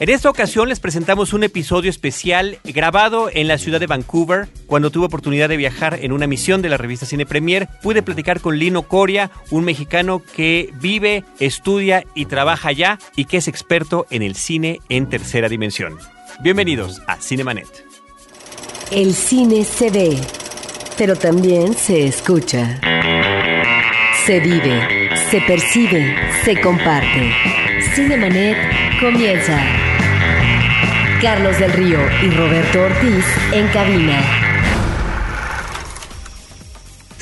[0.00, 4.48] En esta ocasión les presentamos un episodio especial grabado en la ciudad de Vancouver.
[4.66, 8.40] Cuando tuve oportunidad de viajar en una misión de la revista Cine Premier, pude platicar
[8.40, 14.06] con Lino Coria, un mexicano que vive, estudia y trabaja allá y que es experto
[14.10, 15.98] en el cine en tercera dimensión.
[16.40, 17.68] Bienvenidos a Cinemanet.
[18.90, 20.18] El cine se ve,
[20.96, 22.80] pero también se escucha.
[24.26, 27.71] Se vive, se percibe, se comparte.
[27.94, 28.56] Cinemanet
[29.00, 29.60] comienza.
[31.20, 34.42] Carlos del Río y Roberto Ortiz en cabina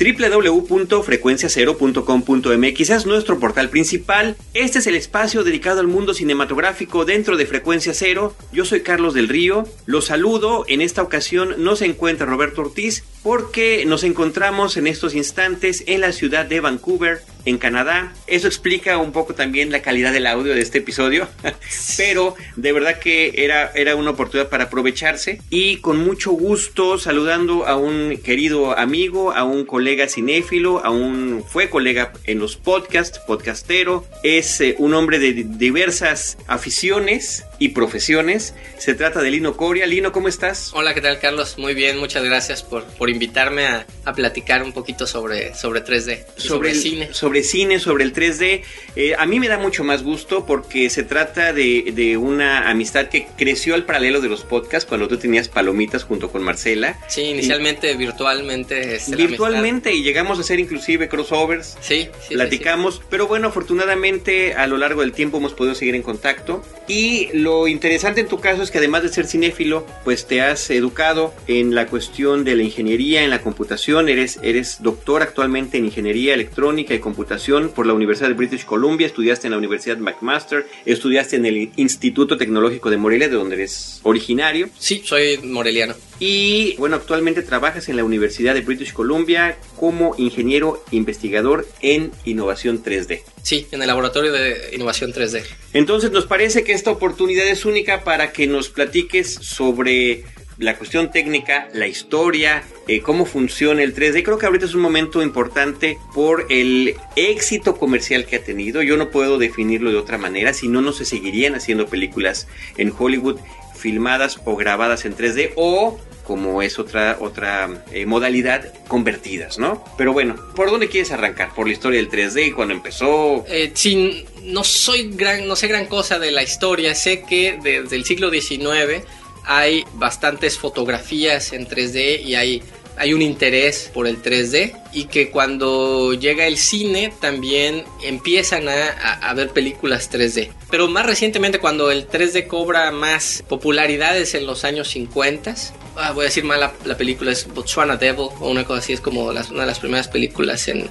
[0.01, 4.35] www.frecuenciacero.com.mx es nuestro portal principal.
[4.53, 8.35] Este es el espacio dedicado al mundo cinematográfico dentro de Frecuencia Cero.
[8.51, 9.67] Yo soy Carlos del Río.
[9.85, 10.65] Los saludo.
[10.67, 16.01] En esta ocasión no se encuentra Roberto Ortiz porque nos encontramos en estos instantes en
[16.01, 18.13] la ciudad de Vancouver, en Canadá.
[18.27, 21.27] Eso explica un poco también la calidad del audio de este episodio,
[21.97, 27.65] pero de verdad que era, era una oportunidad para aprovecharse y con mucho gusto saludando
[27.65, 33.19] a un querido amigo, a un colega cinéfilo, a un fue colega en los podcasts,
[33.19, 38.55] podcastero, es eh, un hombre de diversas aficiones y profesiones.
[38.79, 39.85] Se trata de Lino Coria.
[39.85, 40.71] Lino, ¿cómo estás?
[40.73, 41.59] Hola, ¿qué tal Carlos?
[41.59, 46.25] Muy bien, muchas gracias por, por invitarme a, a platicar un poquito sobre, sobre 3D.
[46.37, 47.13] Sobre, sobre, el cine.
[47.13, 48.61] Sobre cine, sobre el 3D.
[48.95, 53.07] Eh, a mí me da mucho más gusto porque se trata de, de, una amistad
[53.07, 56.99] que creció al paralelo de los podcasts cuando tú tenías palomitas junto con Marcela.
[57.07, 58.95] Sí, inicialmente y, virtualmente.
[58.95, 61.77] Este, virtualmente y llegamos a hacer inclusive crossovers.
[61.81, 63.07] Sí, sí Platicamos, sí, sí.
[63.09, 66.63] pero bueno, afortunadamente a lo largo del tiempo hemos podido seguir en contacto.
[66.87, 70.69] Y lo interesante en tu caso es que además de ser cinéfilo, pues te has
[70.69, 74.09] educado en la cuestión de la ingeniería, en la computación.
[74.09, 77.20] Eres, eres doctor actualmente en ingeniería electrónica y computación
[77.69, 79.07] por la Universidad de British Columbia.
[79.07, 80.65] Estudiaste en la Universidad McMaster.
[80.85, 84.69] Estudiaste en el Instituto Tecnológico de Morelia, de donde eres originario.
[84.77, 85.95] Sí, soy moreliano.
[86.19, 92.83] Y bueno, actualmente trabajas en la Universidad de British Columbia como ingeniero investigador en innovación
[92.83, 93.21] 3D.
[93.41, 95.43] Sí, en el laboratorio de innovación 3D.
[95.73, 100.25] Entonces nos parece que esta oportunidad es única para que nos platiques sobre
[100.61, 104.23] la cuestión técnica, la historia, eh, cómo funciona el 3D.
[104.23, 108.83] Creo que ahorita es un momento importante por el éxito comercial que ha tenido.
[108.83, 112.93] Yo no puedo definirlo de otra manera, si no, no se seguirían haciendo películas en
[112.97, 113.39] Hollywood
[113.75, 119.83] filmadas o grabadas en 3D o como es otra otra eh, modalidad convertidas, ¿no?
[119.97, 121.53] Pero bueno, ¿por dónde quieres arrancar?
[121.55, 123.43] ¿Por la historia del 3D cuando empezó?
[123.49, 127.95] Eh, sí, no soy gran, no sé gran cosa de la historia, sé que desde
[127.95, 129.03] el siglo XIX
[129.45, 132.63] hay bastantes fotografías en 3D y hay
[132.97, 138.89] hay un interés por el 3D y que cuando llega el cine también empiezan a,
[138.89, 140.51] a, ver películas 3D.
[140.69, 145.55] Pero más recientemente cuando el 3D cobra más popularidad es en los años 50.
[145.95, 148.93] Ah, voy a decir mal, la, la, película es Botswana Devil o una cosa así,
[148.93, 150.87] es como una de las primeras películas en,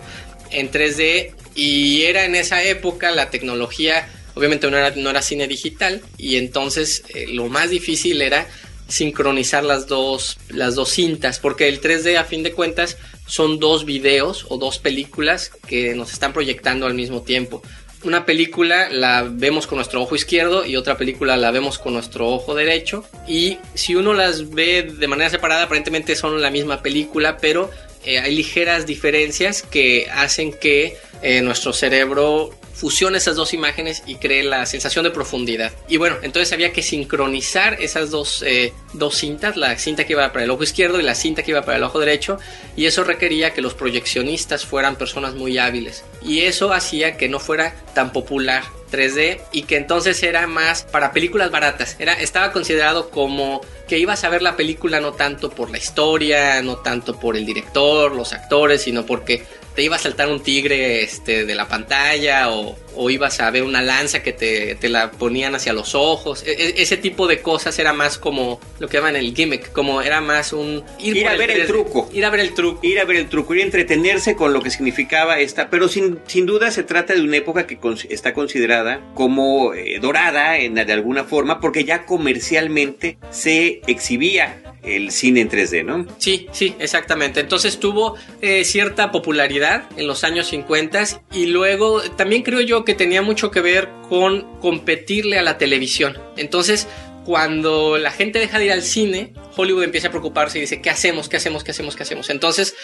[0.50, 1.34] en 3D.
[1.55, 4.09] Y era en esa época la tecnología,
[4.41, 4.78] obviamente no
[5.11, 8.49] era, cine digital y entonces eh, lo más difícil era
[8.89, 12.97] sincronizar las dos, las dos cintas, porque el 3D a fin de cuentas
[13.27, 17.62] son dos videos o dos películas que nos están proyectando al mismo tiempo.
[18.03, 22.28] Una película la vemos con nuestro ojo izquierdo y otra película la vemos con nuestro
[22.28, 23.05] ojo derecho.
[23.28, 27.71] Y si uno las ve de manera separada, aparentemente son la misma película, pero
[28.05, 34.15] eh, hay ligeras diferencias que hacen que eh, nuestro cerebro fusione esas dos imágenes y
[34.15, 35.71] cree la sensación de profundidad.
[35.87, 40.33] Y bueno, entonces había que sincronizar esas dos, eh, dos cintas, la cinta que iba
[40.33, 42.39] para el ojo izquierdo y la cinta que iba para el ojo derecho,
[42.77, 46.05] y eso requería que los proyeccionistas fueran personas muy hábiles.
[46.23, 51.13] Y eso hacía que no fuera tan popular 3D y que entonces era más para
[51.13, 51.97] películas baratas.
[51.99, 56.63] Era, estaba considerado como que ibas a ver la película no tanto por la historia,
[56.63, 59.45] no tanto por el director, los actores, sino porque
[59.75, 63.63] te iba a saltar un tigre este, de la pantalla o, o ibas a ver
[63.63, 66.43] una lanza que te, te, la ponían hacia los ojos.
[66.47, 70.21] E ese tipo de cosas era más como lo que llaman el gimmick, como era
[70.21, 70.83] más un...
[70.99, 72.09] Ir, ir a ver el, el, truco.
[72.13, 72.81] Ir a ver el truco.
[72.83, 76.19] Ir a ver el truco, ir a entretenerse con lo que significaba esta, pero sin,
[76.27, 80.75] sin duda se trata de una época que con, está considerada como eh, dorada en,
[80.75, 86.06] de alguna forma porque ya comercialmente se exhibía el cine en 3D, ¿no?
[86.18, 87.41] Sí, sí, exactamente.
[87.41, 90.91] Entonces tuvo eh, cierta popularidad en los años 50
[91.32, 96.18] y luego también creo yo que tenía mucho que ver con competirle a la televisión.
[96.36, 96.88] Entonces,
[97.24, 100.91] cuando la gente deja de ir al cine, Hollywood empieza a preocuparse y dice, ¿qué
[100.91, 101.28] hacemos?
[101.28, 101.65] ¿Qué hacemos?
[101.65, 101.97] ¿Qué hacemos?
[101.97, 102.30] ¿Qué hacemos?
[102.30, 102.74] Entonces,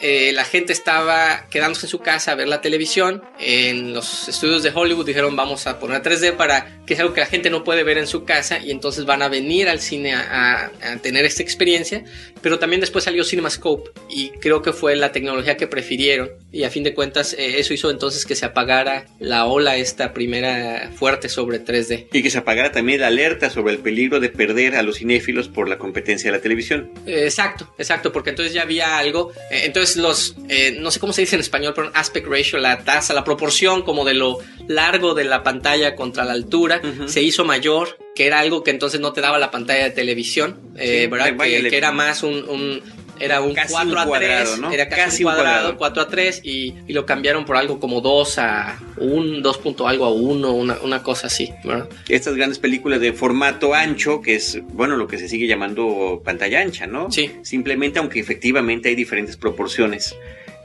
[0.00, 3.22] eh, la gente estaba quedándose en su casa a ver la televisión.
[3.38, 7.20] En los estudios de Hollywood dijeron vamos a poner 3D para que es algo que
[7.20, 10.14] la gente no puede ver en su casa y entonces van a venir al cine
[10.14, 12.04] a, a tener esta experiencia.
[12.42, 16.70] Pero también después salió CinemaScope y creo que fue la tecnología que prefirieron y a
[16.70, 21.28] fin de cuentas eh, eso hizo entonces que se apagara la ola esta primera fuerte
[21.28, 22.08] sobre 3D.
[22.12, 25.48] Y que se apagara también la alerta sobre el peligro de perder a los cinéfilos
[25.48, 26.90] por la competencia de la televisión.
[27.06, 29.32] Eh, exacto, exacto, porque entonces ya había algo.
[29.50, 29.62] Eh,
[29.94, 30.36] entonces los,
[30.80, 34.04] no sé cómo se dice en español, pero aspect ratio, la tasa, la proporción como
[34.04, 34.38] de lo
[34.68, 39.00] largo de la pantalla contra la altura, se hizo mayor que era algo que entonces
[39.00, 41.36] no te daba la pantalla de televisión, ¿verdad?
[41.36, 42.82] Que, era más un
[43.20, 47.06] era un 4 a 3, era casi, un cuadrado, 4 a 3 y, y, lo
[47.06, 51.26] cambiaron por algo como 2 a 1, 2 punto algo a 1, una, una, cosa
[51.26, 51.88] así, ¿verdad?
[52.08, 56.60] Estas grandes películas de formato ancho, que es, bueno, lo que se sigue llamando pantalla
[56.60, 57.10] ancha, ¿no?
[57.10, 57.30] Sí.
[57.42, 60.16] Simplemente, aunque efectivamente hay diferentes proporciones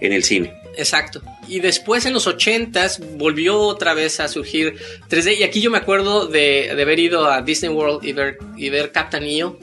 [0.01, 0.53] en el cine.
[0.75, 1.21] Exacto.
[1.48, 4.75] Y después en los 80s volvió otra vez a surgir
[5.09, 5.38] 3D.
[5.39, 8.69] Y aquí yo me acuerdo de, de haber ido a Disney World y ver, y
[8.69, 9.57] ver Captain EO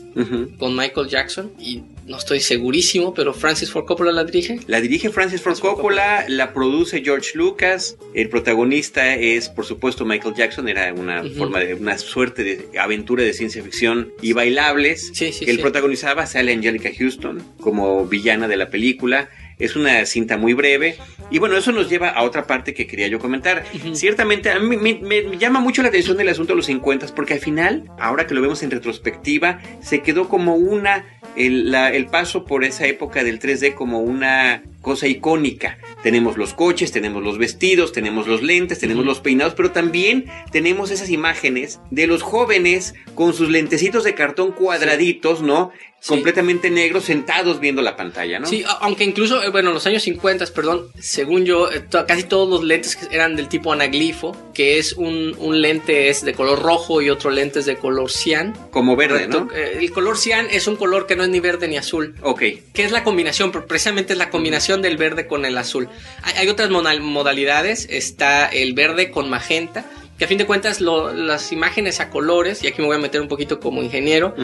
[0.59, 1.53] con Michael Jackson.
[1.59, 4.61] Y no estoy segurísimo, pero Francis Ford Coppola la dirige.
[4.67, 7.97] La dirige Francis Ford Coppola, la produce George Lucas.
[8.15, 10.69] El protagonista es, por supuesto, Michael Jackson.
[10.69, 15.11] Era una forma de una suerte de aventura de ciencia ficción y bailables.
[15.13, 16.27] Sí, sí, que él protagonizaba.
[16.27, 19.29] Sale Angelica Houston como villana de la película.
[19.59, 20.97] Es una cinta muy breve.
[21.31, 23.65] Y bueno, eso nos lleva a otra parte que quería yo comentar.
[23.95, 27.41] Ciertamente, a mí me, llama mucho la atención el asunto de los 50 porque al
[27.41, 31.05] final, ahora que lo vemos en retrospectiva, se quedó como una,
[31.37, 35.77] el, el paso por esa época del 3D como una cosa icónica.
[36.03, 40.91] Tenemos los coches, tenemos los vestidos, tenemos los lentes, tenemos los peinados, pero también tenemos
[40.91, 45.73] esas imágenes de los jóvenes con sus lentecitos de cartón cuadraditos, ¿no?
[46.07, 48.47] Completamente negros, sentados viendo la pantalla, ¿no?
[48.47, 52.49] Sí, aunque incluso, eh, bueno, en los años 50, perdón, según yo, eh, casi todos
[52.49, 57.03] los lentes eran del tipo anaglifo, que es un, un, lente es de color rojo
[57.03, 58.57] y otro lente es de color cian.
[58.71, 59.49] Como verde, ¿no?
[59.53, 62.15] Eh, el color cian es un color que no es ni verde ni azul.
[62.23, 62.43] Ok.
[62.73, 65.89] Que es la combinación, precisamente es la combinación del verde con el azul.
[66.23, 69.85] Hay, otras modalidades, está el verde con magenta,
[70.19, 73.21] que a fin de cuentas las imágenes a colores, y aquí me voy a meter
[73.21, 74.35] un poquito como ingeniero,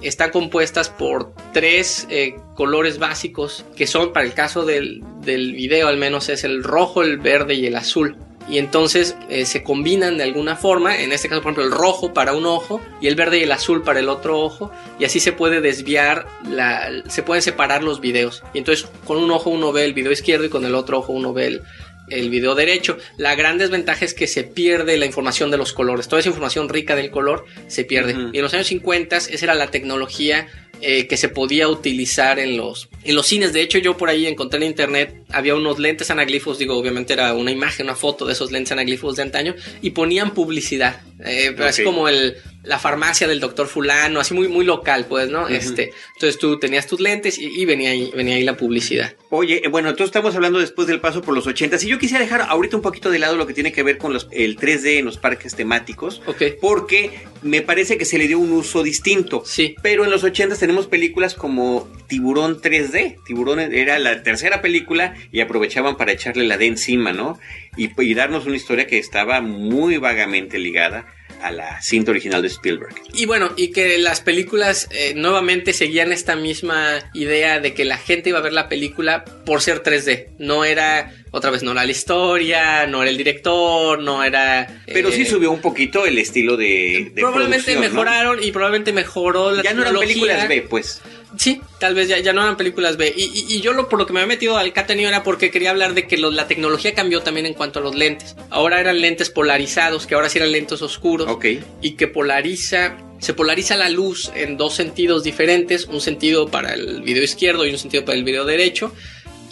[0.00, 5.88] están compuestas por tres eh, colores básicos, que son, para el caso del, del video
[5.88, 8.16] al menos, es el rojo, el verde y el azul
[8.48, 12.12] y entonces eh, se combinan de alguna forma, en este caso por ejemplo el rojo
[12.12, 15.20] para un ojo y el verde y el azul para el otro ojo y así
[15.20, 19.72] se puede desviar, la, se pueden separar los videos y entonces con un ojo uno
[19.72, 21.62] ve el video izquierdo y con el otro ojo uno ve el,
[22.08, 22.98] el video derecho.
[23.16, 26.08] La gran desventaja es que se pierde la información de los colores.
[26.08, 28.12] Toda esa información rica del color se pierde.
[28.32, 30.48] Y en los años 50 esa era la tecnología
[30.80, 33.52] eh, que se podía utilizar en los, en los cines.
[33.52, 37.34] De hecho, yo por ahí encontré en internet, había unos lentes anaglifos, digo, obviamente era
[37.34, 41.02] una imagen, una foto de esos lentes anaglifos de antaño, y ponían publicidad.
[41.24, 45.48] Eh, Así como el, la farmacia del doctor fulano, así muy, muy local, pues, ¿no?
[45.48, 49.14] Este, entonces tú tenías tus lentes y, venía, ahí, venía ahí la publicidad.
[49.28, 51.78] Oye, eh, bueno, entonces estamos hablando después del paso por los 80.
[51.78, 54.12] Si yo quisiera dejar ahorita un poquito de lado lo que tiene que ver con
[54.12, 56.56] los, el 3D en los parques temáticos, okay.
[56.58, 57.10] porque
[57.42, 59.42] me parece que se le dio un uso distinto.
[59.44, 59.74] Sí.
[59.82, 63.18] Pero en los 80 tenemos películas como Tiburón 3D.
[63.26, 67.38] Tiburón era la tercera película y aprovechaban para echarle la D encima, ¿no?
[67.76, 71.06] Y, y darnos una historia que estaba muy vagamente ligada
[71.44, 72.94] a la cinta original de Spielberg.
[73.12, 77.98] Y bueno, y que las películas eh, nuevamente seguían esta misma idea de que la
[77.98, 80.28] gente iba a ver la película por ser 3D.
[80.38, 84.82] No era, otra vez, no era la historia, no era el director, no era...
[84.86, 87.12] Pero sí eh, subió un poquito el estilo de...
[87.14, 91.02] probablemente mejoraron y probablemente mejoró la Ya no eran películas B, pues.
[91.38, 93.12] Sí, tal vez ya, ya no eran películas B.
[93.16, 95.70] Y, y, yo lo, por lo que me había metido al Catania era porque quería
[95.70, 98.36] hablar de que la tecnología cambió también en cuanto a los lentes.
[98.50, 101.28] Ahora eran lentes polarizados, que ahora sí eran lentes oscuros.
[101.28, 101.46] Ok.
[101.80, 107.02] Y que polariza, se polariza la luz en dos sentidos diferentes, un sentido para el
[107.02, 108.92] video izquierdo y un sentido para el video derecho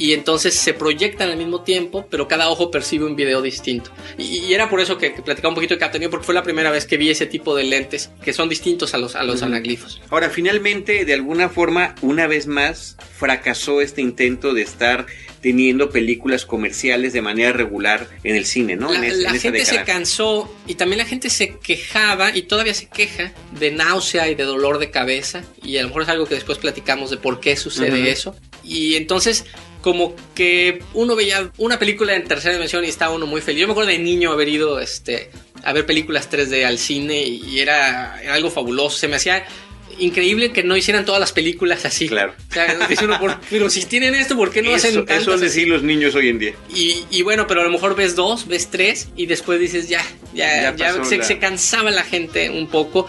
[0.03, 3.93] y entonces se proyectan al mismo tiempo, pero cada ojo percibe un video distinto.
[4.19, 6.87] Y, era por eso que, platicaba un poquito de Captain porque fue la primera vez
[6.87, 10.03] que vi ese tipo de lentes que son distintos a los, a los anaglifos.
[10.11, 15.07] Ahora, finalmente, de alguna forma, una vez más, fracasó este intento de estar
[15.41, 18.93] teniendo películas comerciales de manera regular en el cine, ¿no?
[18.93, 23.33] La, la gente se cansó y también la gente se quejaba y todavía se queja
[23.57, 26.59] de náusea y de dolor de cabeza y a lo mejor es algo que después
[26.59, 28.35] platicamos de por qué sucede eso.
[28.65, 29.45] Y entonces
[29.83, 33.61] como que uno veía una película en tercera dimensión y estaba uno muy feliz.
[33.61, 35.31] Yo me acuerdo de niño haber ido este,
[35.65, 38.97] a ver películas 3D al cine y era, algo fabuloso.
[38.97, 39.45] Se me hacía
[39.99, 42.09] increíble que no hicieran todas las películas así.
[42.09, 42.35] Claro.
[42.51, 45.23] O sea, dice uno, por- pero si tienen esto, ¿por qué no hacen Eso, tantas
[45.23, 46.55] eso es decir los niños hoy en día.
[46.75, 50.03] Y, y bueno, pero a lo mejor ves dos, ves tres y después dices ya,
[50.33, 53.07] ya, Ya ya, se, la- se cansaba la gente un poco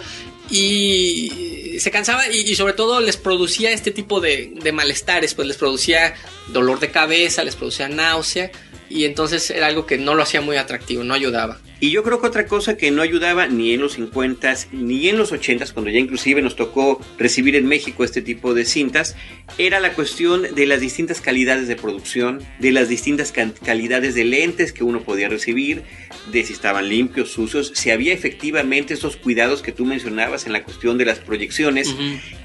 [0.50, 5.58] y se cansaba y, sobre todo les producía este tipo de, de malestares, pues les
[5.58, 6.16] producía
[6.50, 8.52] dolor de cabeza, les producía náusea
[8.90, 11.60] y entonces era algo que no lo hacía muy atractivo, no ayudaba.
[11.80, 15.18] Y yo creo que otra cosa que no ayudaba ni en los 50s ni en
[15.18, 19.16] los 80s, cuando ya inclusive nos tocó recibir en México este tipo de cintas,
[19.58, 24.72] era la cuestión de las distintas calidades de producción, de las distintas calidades de lentes
[24.72, 25.84] que uno podía recibir,
[26.32, 30.64] de si estaban limpios, sucios, si había efectivamente esos cuidados que tú mencionabas en la
[30.64, 31.94] cuestión de las proyecciones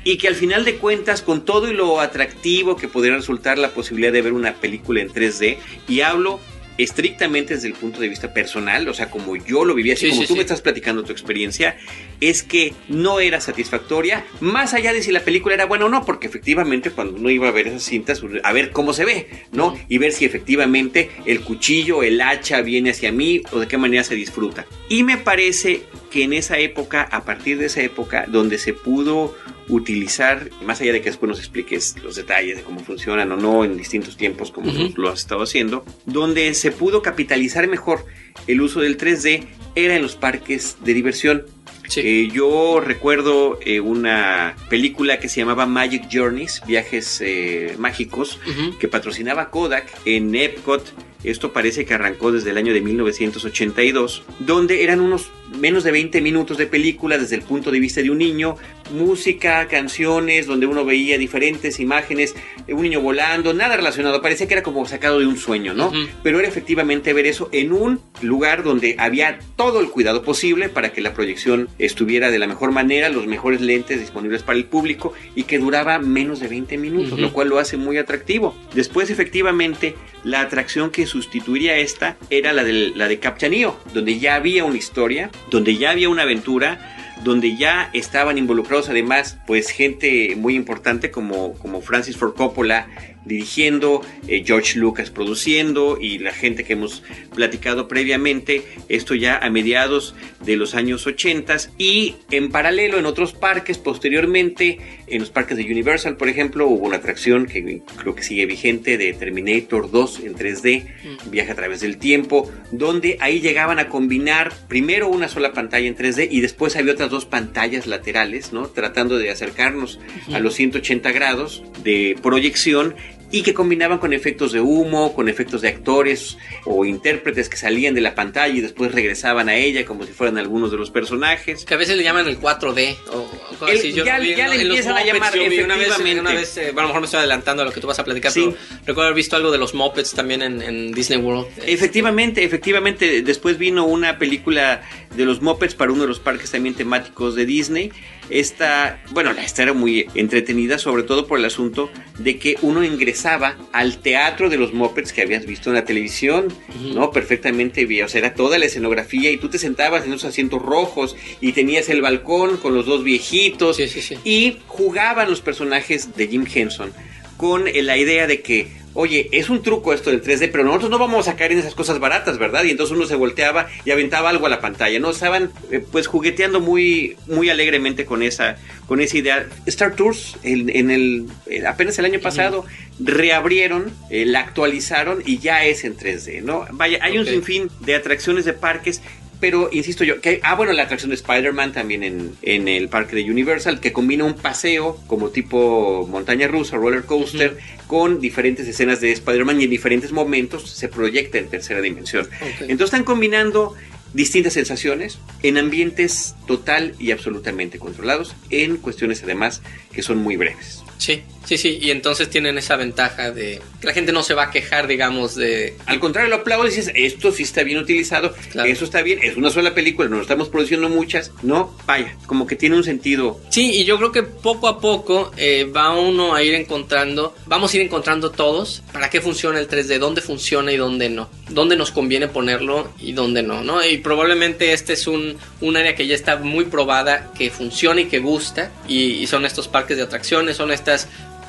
[0.04, 3.70] y que al final de cuentas, con todo y lo atractivo que podría resultar la
[3.70, 6.40] posibilidad de ver una película en 3D, y hablo
[6.78, 10.10] estrictamente desde el punto de vista personal, o sea, como yo lo vivía, así Sí,
[10.10, 10.38] como sí, tú sí.
[10.38, 11.76] me estás platicando tu experiencia,
[12.20, 16.04] es que no era satisfactoria, más allá de si la película era buena o no,
[16.04, 19.76] porque efectivamente cuando uno iba a ver esas cintas, a ver cómo se ve, ¿no?
[19.88, 24.04] Y ver si efectivamente el cuchillo, el hacha viene hacia mí o de qué manera
[24.04, 24.66] se disfruta.
[24.88, 29.34] Y me parece que en esa época, a partir de esa época, donde se pudo
[29.68, 33.64] utilizar, más allá de que después nos expliques los detalles de cómo funcionan o no
[33.64, 38.04] en distintos tiempos como lo has estado haciendo, donde se pudo capitalizar mejor
[38.46, 41.46] el uso del 3D era en los parques de diversión.
[41.88, 42.00] Sí.
[42.04, 48.38] Eh, yo recuerdo eh, una película que se llamaba Magic Journeys, viajes eh, mágicos,
[48.78, 50.92] que patrocinaba Kodak en Epcot.
[51.24, 56.20] Esto parece que arrancó desde el año de 1982, donde eran unos menos de 20
[56.20, 58.56] minutos de película desde el punto de vista de un niño,
[58.92, 62.34] música, canciones, donde uno veía diferentes imágenes,
[62.66, 65.92] de un niño volando, nada relacionado, parecía que era como sacado de un sueño, ¿no?
[66.22, 70.92] Pero era efectivamente ver eso en un lugar donde había todo el cuidado posible para
[70.92, 75.12] que la proyección estuviera de la mejor manera, los mejores lentes disponibles para el público
[75.34, 78.54] y que duraba menos de 20 minutos, lo cual lo hace muy atractivo.
[78.74, 79.94] Después, efectivamente,
[80.24, 83.48] la atracción que sustituiría esta era la de, la de Captain
[83.92, 89.38] donde ya había una historia, donde ya había una aventura, donde ya estaban involucrados además
[89.46, 92.88] pues gente muy importante como, como Francis Ford Coppola
[93.24, 97.02] dirigiendo, eh, George Lucas produciendo y la gente que hemos
[97.34, 103.34] platicado previamente, esto ya a mediados de los años 80 y en paralelo en otros
[103.34, 104.78] parques posteriormente,
[105.10, 108.98] en los parques de Universal por ejemplo, hubo una atracción que creo que sigue vigente
[108.98, 111.30] de Terminator 2 en 3D, Mm.
[111.30, 115.96] viaja a través del tiempo, donde ahí llegaban a combinar primero una sola pantalla en
[115.96, 118.66] 3D y después había otras dos pantallas laterales, ¿no?
[118.68, 119.98] Tratando de acercarnos
[120.32, 122.94] a los 180 grados de proyección
[123.30, 127.94] y que combinaban con efectos de humo, con efectos de actores o intérpretes que salían
[127.94, 131.64] de la pantalla y después regresaban a ella como si fueran algunos de los personajes.
[131.66, 133.92] Que a veces le llaman el 4D o, o cosas El- así.
[133.92, 136.56] Yo ya- vi ya en- le empiezan a llamar, yo vi una vez, una vez,
[136.56, 138.32] eh, bueno, a lo mejor me estoy adelantando a lo que tú vas a platicar,
[138.32, 138.40] Sí.
[138.46, 138.56] pero
[138.86, 141.48] recuerdo haber visto algo de los Muppets también en, en Disney World.
[141.66, 144.82] Efectivamente, efectivamente, después vino una película
[145.14, 147.90] de los Muppets para uno de los parques también temáticos de Disney.
[148.30, 153.56] Esta, bueno, esta era muy entretenida, sobre todo por el asunto de que uno ingresaba
[153.72, 156.48] al teatro de los Muppets que habías visto en la televisión.
[156.94, 157.10] ¿no?
[157.10, 160.60] Perfectamente bien, o sea, era toda la escenografía y tú te sentabas en esos asientos
[160.62, 164.16] rojos y tenías el balcón con los dos viejitos Sí, sí, sí.
[164.24, 166.92] y jugaban los personajes de Jim Henson
[167.38, 170.98] con la idea de que, oye, es un truco esto del 3D, pero nosotros no
[170.98, 172.64] vamos a caer en esas cosas baratas, ¿verdad?
[172.64, 175.10] Y entonces uno se volteaba y aventaba algo a la pantalla, ¿no?
[175.10, 178.56] Estaban eh, pues jugueteando muy, muy alegremente con esa,
[178.88, 179.48] con esa idea.
[179.66, 182.66] Star Tours, en, en el, eh, apenas el año pasado,
[182.98, 186.66] reabrieron, eh, la actualizaron y ya es en 3D, ¿no?
[186.72, 189.00] Vaya, hay un sinfín de atracciones de parques
[189.40, 193.16] pero insisto yo, que ah, bueno, la atracción de Spider-Man también en, en el parque
[193.16, 199.00] de Universal, que combina un paseo como tipo montaña rusa, roller coaster, con diferentes escenas
[199.00, 202.28] de Spider-Man y en diferentes momentos se proyecta en tercera dimensión.
[202.60, 203.74] Entonces están combinando
[204.14, 210.82] distintas sensaciones en ambientes total y absolutamente controlados, en cuestiones además que son muy breves.
[210.98, 211.78] Sí, sí, sí.
[211.80, 215.36] Y entonces tienen esa ventaja de que la gente no se va a quejar, digamos,
[215.36, 215.76] de.
[215.86, 218.68] Al contrario, lo aplaudes y dices, esto sí está bien utilizado, Claro.
[218.68, 222.56] eso está bien, es una sola película, no estamos produciendo muchas, no, vaya, como que
[222.56, 226.42] tiene un sentido Sí, y yo creo que poco a poco eh, va uno a
[226.42, 230.76] ir encontrando, vamos a ir encontrando todos para qué funciona el 3D, dónde funciona y
[230.76, 233.84] dónde no, dónde nos conviene ponerlo y dónde no, ¿no?
[233.86, 238.06] Y probablemente este es un, un área que ya está muy probada, que funciona y
[238.06, 240.72] que gusta, y, y son estos parques de atracciones, son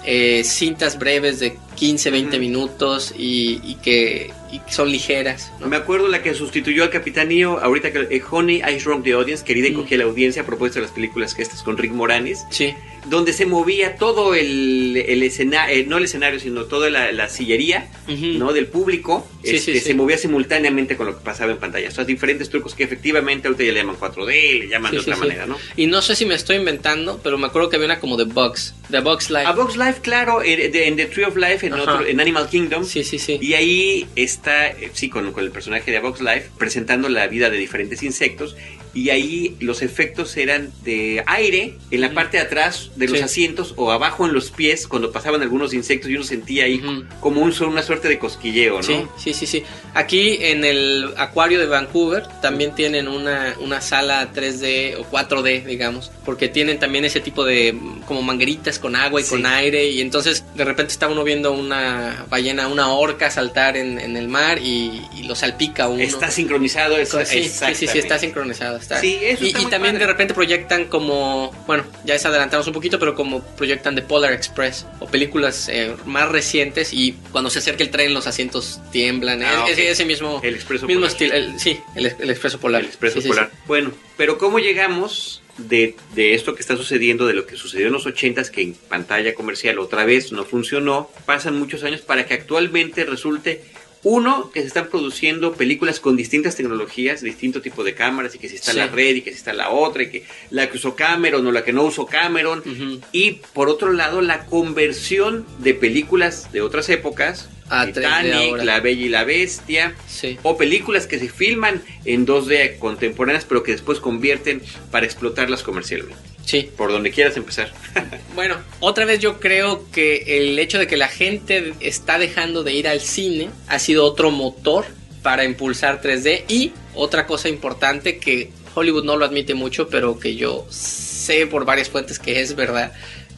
[0.04, 5.52] eh, cintas breves de 15, 20 minutos y, y que y son ligeras.
[5.60, 5.68] ¿no?
[5.68, 7.30] Me acuerdo la que sustituyó al Capitán
[7.62, 9.76] ahorita que eh, Honey, I Shrunk the Audience, querida y Mm.
[9.76, 12.74] cogía la audiencia a propósito de las películas que estas con Rick Moranis, Sí,
[13.06, 17.88] donde se movía todo el, el escenario, no el escenario, sino toda la, la sillería,
[18.08, 18.26] Ujú.
[18.40, 18.52] ¿no?
[18.52, 21.88] Del público, Sí, este, sí, se movía simultáneamente con lo que pasaba en pantalla.
[21.88, 25.16] O sea, diferentes trucos que efectivamente ahorita ya le llaman 4D, le llaman de otra
[25.16, 25.58] manera, ¿no?
[25.78, 28.24] Y no sé si me estoy inventando, pero me acuerdo que había una como de
[28.26, 29.46] Bugs, de Bugs Life.
[29.46, 32.50] A Box Life, claro, en, de- en The Tree of Life, en, otro- en Animal
[32.50, 32.86] Kingdom.
[32.86, 33.38] Sí, sí, sí.
[33.42, 37.28] Y ahí está, eh, sí, con, con el personaje de A Box Life, presentando la
[37.28, 38.56] vida de diferentes insectos.
[38.92, 42.16] Y ahí los efectos eran de aire en la Ujú.
[42.16, 43.24] parte de atrás de los Sí.
[43.24, 47.04] asientos o abajo en los pies cuando pasaban algunos insectos y uno sentía ahí Ujú.
[47.20, 48.84] como un, una suerte de cosquilleo, ¿no?
[48.84, 49.64] Sí, sí, sí, sí.
[49.94, 56.12] Aquí en el acuario de Vancouver también tienen una, una sala 3D o 4D, digamos,
[56.26, 57.76] porque tienen también ese tipo de
[58.08, 59.30] como mangueritas con agua y Sí.
[59.30, 64.00] con aire y entonces de repente está uno viendo una ballena, una orca saltar en,
[64.00, 66.02] en el mar y, y lo salpica uno.
[66.02, 68.78] Está sincronizado, es, Sí, sí, sí, sí, está sincronizado.
[68.78, 69.00] Está.
[69.00, 70.06] Sí, eso y, está y muy también padre.
[70.06, 74.34] de repente proyectan como, bueno, ya es adelantamos un poquito, pero como proyectan de Polar
[74.34, 79.44] Express o películas eh, más recientes y cuando se acerca el tren los asientos tiemblan.
[79.44, 79.70] Ah, Es- ok.
[79.70, 81.04] ese, ese mismo, El mismo polar.
[81.12, 81.34] estilo.
[81.36, 82.82] el- sí, el, el expreso polar.
[82.82, 83.52] El expreso Sí, polar.
[83.68, 87.94] Bueno, pero ¿cómo llegamos de, de esto que está sucediendo, de lo que sucedió en
[87.94, 91.10] los 80s, que en pantalla comercial otra vez no funcionó?
[91.26, 93.62] Pasan muchos años para que actualmente resulte.
[94.02, 98.48] Uno, que se están produciendo películas con distintas tecnologías, distinto tipo de cámaras, y que
[98.48, 98.78] si está Sí.
[98.78, 101.52] la red y que si está la otra, y que la que usó Cameron o
[101.52, 102.64] la que no usó Cameron.
[103.12, 108.64] Y por otro lado, la conversión de películas de otras épocas, A 3D Titanic.
[108.64, 110.38] La Bella y la Bestia, Sí.
[110.44, 114.62] o películas que se filman en 2D contemporáneas, pero que después convierten
[114.92, 116.18] para explotarlas comercialmente.
[116.46, 116.68] Sí.
[116.76, 117.72] Por donde quieras empezar.
[118.36, 122.74] Bueno, otra vez yo creo que el hecho de que la gente está dejando de
[122.74, 124.86] ir al cine ha sido otro motor
[125.22, 130.36] para impulsar 3D y otra cosa importante que Hollywood no lo admite mucho, pero que
[130.38, 132.94] yo sé por varias fuentes que es verdad,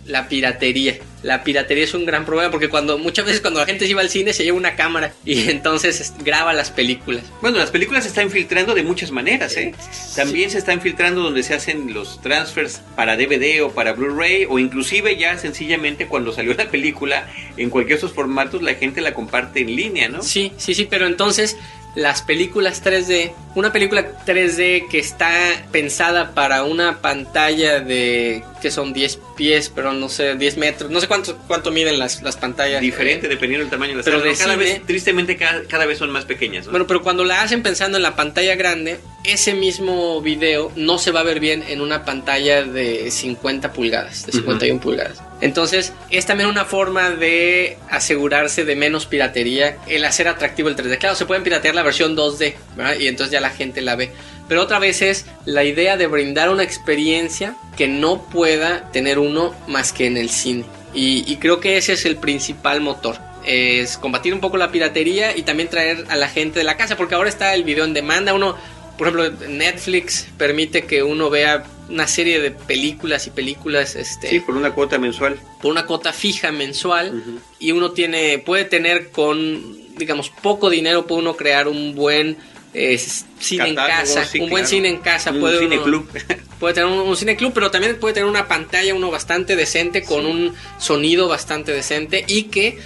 [0.06, 0.98] la piratería.
[1.24, 4.02] La piratería es un gran problema porque cuando muchas veces cuando la gente se iba
[4.02, 7.24] al cine se lleva una cámara y entonces es- graba las películas.
[7.42, 9.74] Bueno, las películas se están filtrando de muchas maneras, ¿eh?
[10.16, 14.58] También se están filtrando donde se hacen los transfers para DVD o para Blu-ray, o
[14.58, 19.14] inclusive ya sencillamente cuando salió la película, en cualquiera de esos formatos la gente la
[19.14, 20.24] comparte en línea, ¿no?
[20.24, 21.56] Sí, sí, sí, pero entonces
[21.94, 25.32] las películas 3D, una película 3D que está
[25.72, 31.02] pensada para una pantalla de que son 10 pies, pero no sé, 10 metros, no
[31.02, 32.82] sé cuánto cuánto miden las, las pantallas.
[32.82, 36.12] Diferente Eh, dependiendo del tamaño de la pero cada vez, tristemente, cada, cada vez son
[36.12, 36.72] más pequeñas, ¿no?
[36.72, 41.12] Bueno, pero cuando la hacen pensando en la pantalla grande, ese mismo video no se
[41.12, 45.22] va a ver bien en una pantalla de 50 pulgadas, de 51 pulgadas.
[45.42, 51.00] Entonces, es también una forma de asegurarse de menos piratería, el hacer atractivo el 3D.
[51.00, 53.00] Claro, se pueden piratear la versión 2D, ¿verdad?
[53.00, 54.12] Y entonces ya la gente la ve.
[54.52, 59.56] Pero otra vez es la idea de brindar una experiencia que no pueda tener uno
[59.70, 60.66] más que en el cine.
[60.94, 63.16] Y, y creo que ese es el principal motor.
[63.46, 66.98] Es combatir un poco la piratería y también traer a la gente de la casa,
[66.98, 68.34] porque ahora está el video en demanda.
[68.34, 68.58] Uno,
[68.98, 74.42] por ejemplo, Netflix permite que uno vea una serie de películas y películas este, Sí,
[74.42, 75.40] por una cuota mensual.
[75.62, 77.24] por una cuota fija mensual
[77.58, 82.38] y uno tiene puede tener con digamos poco dinero puede uno crear un buen
[82.74, 82.98] eh,
[83.40, 84.70] cine en casa sí, un buen claro.
[84.70, 86.10] cine en casa Un puede cine uno- club.
[86.60, 90.04] puede tener un, un cine club pero también puede tener una pantalla uno bastante decente
[90.04, 92.78] con un sonido bastante decente y que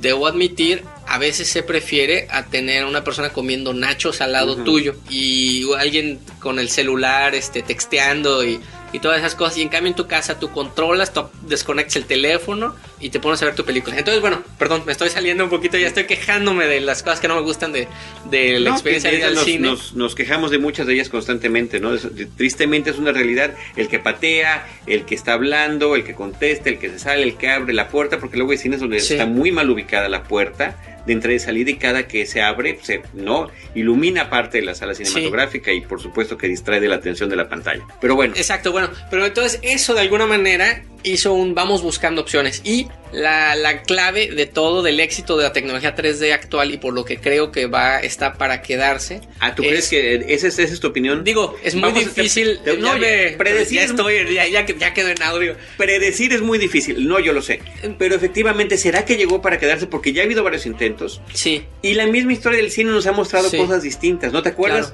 [0.00, 4.94] debo admitir a veces se prefiere a tener una persona comiendo nachos al lado tuyo
[5.08, 8.60] y alguien con el celular este texteando y,
[8.92, 12.04] y todas esas cosas y en cambio en tu casa tú controlas, tú desconectas el
[12.06, 13.96] teléfono y te pones a ver tu película.
[13.98, 17.28] Entonces, bueno, perdón, me estoy saliendo un poquito, ya estoy quejándome de las cosas que
[17.28, 17.88] no me gustan de,
[18.30, 19.68] de la No, experiencia de ir al nos, cine.
[19.68, 21.94] Nos, nos quejamos de muchas de ellas constantemente, ¿no?
[21.94, 23.54] Es- tristemente es una realidad.
[23.76, 27.36] El que patea, el que está hablando, el que contesta, el que se sale, el
[27.36, 29.14] que abre la puerta, porque luego hay cines donde Sí.
[29.14, 32.78] está muy mal ubicada la puerta de entrada y salida y cada que se abre,
[32.82, 36.96] se no ilumina parte de la sala cinematográfica y por supuesto que distrae de la
[36.96, 37.82] atención de la pantalla.
[38.00, 42.60] Pero bueno, Exacto, bueno, pero entonces eso de alguna manera hizo un vamos buscando opciones
[42.62, 46.92] y la, la clave de todo del éxito de la tecnología 3D actual y por
[46.92, 49.22] lo que creo que va está para quedarse.
[49.40, 51.24] ¿ah, ¿tú es- crees que esa es, esa es tu opinión?
[51.24, 52.60] Digo, es muy Vamos a- te- difícil.
[52.62, 55.56] te- no, ya predecir ya es- estoy, ya, ya, ya quedó en audio.
[55.78, 57.60] Predecir es muy difícil, no, yo lo sé.
[57.98, 59.86] Pero efectivamente, ¿será que llegó para quedarse?
[59.86, 60.89] Porque ya ha habido varios intentos.
[61.32, 63.56] Sí, Y la misma historia del cine nos ha mostrado Sí.
[63.56, 64.92] cosas distintas, ¿no te acuerdas?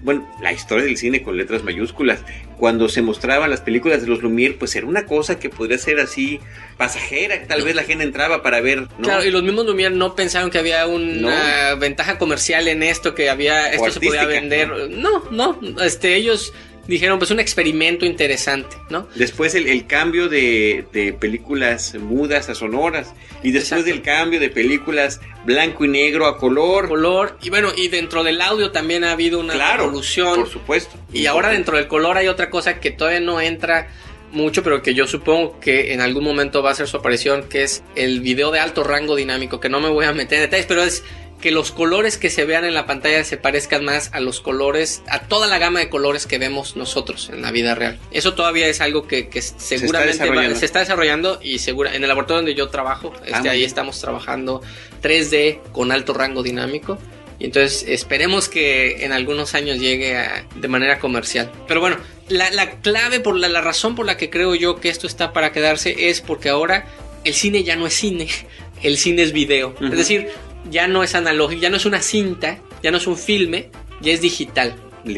[0.00, 2.20] bueno, la historia del cine con letras mayúsculas.
[2.58, 5.98] Cuando se mostraban las películas de los Lumière, pues era una cosa que podría ser
[5.98, 6.40] así
[6.76, 8.82] pasajera, tal vez la gente entraba para ver.
[8.82, 8.88] ¿no?
[9.00, 13.30] Claro, y los mismos Lumière no pensaron que había una ventaja comercial en esto, que
[13.30, 14.90] había esto se podía vender.
[14.90, 16.52] No, no, este ellos
[16.86, 19.08] dijeron, pues un experimento interesante, ¿no?
[19.14, 25.84] Después el, cambio de, películas mudas a sonoras y después del cambio de películas blanco
[25.84, 26.88] y negro a color.
[26.88, 30.36] Color, y bueno, y dentro del audio también ha habido una claro, evolución.
[30.36, 30.96] Por supuesto.
[31.12, 33.88] Y ahora dentro del color hay otra cosa que todavía no entra
[34.34, 37.62] mucho, pero que yo supongo que en algún momento va a ser su aparición, que
[37.62, 40.66] es el video de alto rango dinámico, que no me voy a meter en detalles,
[40.66, 41.04] pero es
[41.44, 45.02] que los colores que se vean en la pantalla se parezcan más a los colores,
[45.08, 47.98] a toda la gama de colores que vemos nosotros en la vida real.
[48.12, 49.28] Eso todavía es algo que,
[49.58, 53.62] seguramente se está, desarrollando y segura, en el laboratorio donde yo trabajo, este, ah, ahí
[53.62, 54.62] estamos trabajando
[55.02, 56.96] 3D con alto rango dinámico.
[57.38, 60.16] Y entonces esperemos que en algunos años llegue
[60.54, 61.52] de manera comercial.
[61.68, 65.34] Pero bueno, la, clave, por la, razón por la que creo yo que esto está
[65.34, 66.86] para quedarse es porque ahora
[67.22, 68.28] el cine ya no es cine,
[68.82, 69.74] el cine es video.
[69.78, 70.30] Es decir,
[70.70, 74.12] ya no es analógico, ya no es una cinta, ya no es un filme, ya
[74.12, 74.76] es digital.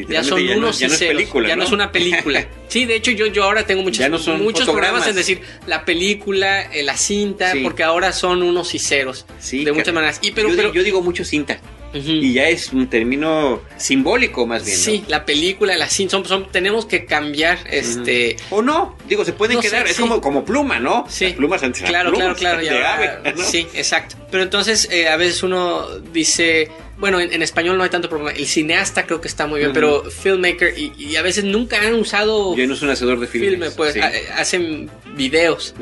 [0.08, 1.62] Ya son unos no, ya no es película, ya ¿no?
[1.62, 2.46] es una película.
[2.68, 6.82] sí, de hecho yo, yo ahora tengo muchos, muchos programas en decir la película, eh,
[6.82, 9.26] la cinta, porque ahora son unos y ceros.
[9.38, 10.18] Sí, de muchas maneras.
[10.22, 11.60] Y pero, yo, yo digo mucho cinta.
[11.96, 14.76] Y ya es un término simbólico más bien.
[14.76, 18.36] Sí, la película, la cinta, son, tenemos que cambiar este...
[18.50, 21.04] O no, digo, se pueden quedar, es como, como pluma, ¿no?
[21.08, 21.34] Sí.
[21.36, 22.62] plumas antes Claro, claro, claro.
[23.42, 24.16] Sí, exacto.
[24.30, 28.32] Pero entonces eh, a veces uno dice bueno, en, español no hay tanto problema.
[28.32, 32.56] El cineasta creo que está muy bien, pero filmmaker y, a veces nunca han usado.
[32.56, 33.50] Ya no es un hacedor de filmes.
[33.50, 33.96] Filme, pues
[34.34, 35.74] hacen videos.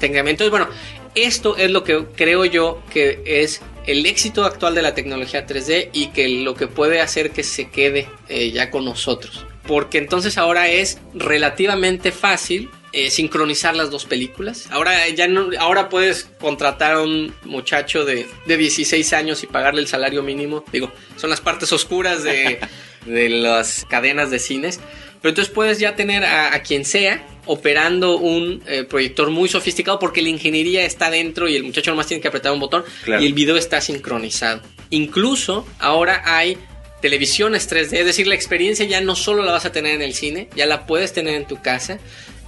[0.00, 0.68] Entonces, bueno,
[1.14, 5.90] esto es lo que creo yo que es el éxito actual de la tecnología 3D
[5.92, 9.46] y que lo que puede hacer que se quede eh, ya con nosotros.
[9.66, 14.66] Porque entonces ahora es relativamente fácil eh, sincronizar las dos películas.
[14.70, 19.80] Ahora ya no, ahora puedes contratar a un muchacho de, de 16 años y pagarle
[19.80, 20.64] el salario mínimo.
[20.72, 22.58] Digo, son las partes oscuras de,
[23.06, 24.80] de las cadenas de cines.
[25.20, 30.22] Pero entonces puedes ya tener a, quien sea operando un eh, proyector muy sofisticado porque
[30.22, 33.34] la ingeniería está dentro y el muchacho nomás tiene que apretar un botón y el
[33.34, 34.62] video está sincronizado.
[34.90, 36.56] Incluso ahora hay
[37.00, 40.14] televisiones 3D, es decir, la experiencia ya no solo la vas a tener en el
[40.14, 41.98] cine, ya la puedes tener en tu casa.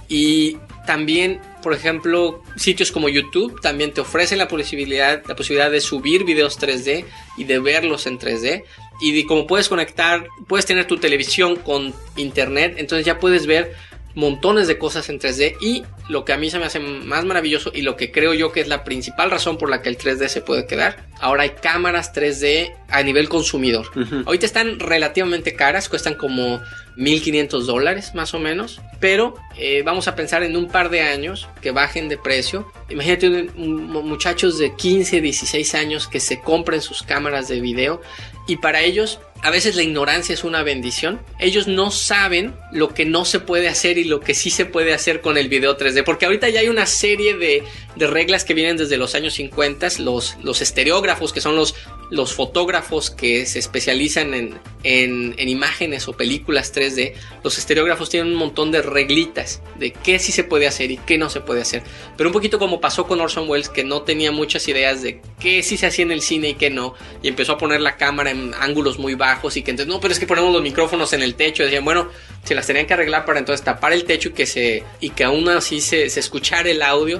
[0.09, 5.81] Y también, por ejemplo, sitios como YouTube también te ofrecen la posibilidad, la posibilidad de
[5.81, 7.05] subir videos 3D
[7.37, 8.63] y de verlos en 3D
[9.01, 13.75] y como puedes conectar, puedes tener tu televisión con internet, entonces ya puedes ver
[14.15, 17.71] montones de cosas en 3D y lo que a mí se me hace más maravilloso
[17.73, 20.27] y lo que creo yo que es la principal razón por la que el 3D
[20.27, 21.07] se puede quedar.
[21.19, 23.87] Ahora hay cámaras 3D a nivel consumidor.
[24.25, 26.61] Ahorita están relativamente caras, cuestan como
[26.97, 31.47] 1500 dólares más o menos, pero eh, vamos a pensar en un par de años
[31.61, 32.71] que bajen de precio.
[32.89, 38.01] Imagínate muchachos de 15, 16 años que se compren sus cámaras de video
[38.47, 41.21] y para ellos a veces la ignorancia es una bendición.
[41.37, 44.93] Ellos no saben lo que no se puede hacer y lo que sí se puede
[44.93, 46.05] hacer con el video 3D.
[46.05, 47.63] Porque ahorita ya hay una serie de,
[48.07, 49.99] reglas que vienen desde los años 50.
[49.99, 51.75] Los, los estereógrafos, que son los,
[52.13, 57.13] los fotógrafos que se especializan en, en, imágenes o películas 3D.
[57.43, 61.17] Los estereógrafos tienen un montón de reglitas de qué sí se puede hacer y qué
[61.17, 61.81] no se puede hacer.
[62.15, 65.63] Pero un poquito como pasó con Orson Welles, que no tenía muchas ideas de qué
[65.63, 66.93] sí se hacía en el cine y qué no.
[67.23, 70.13] Y empezó a poner la cámara en ángulos muy bajos y que entonces, no, pero
[70.13, 71.63] es que ponemos los micrófonos en el techo.
[71.63, 72.09] Decían, bueno,
[72.43, 75.23] se las tenían que arreglar para entonces tapar el techo y que, se, y que
[75.23, 77.19] aún así se, se escuchara el audio.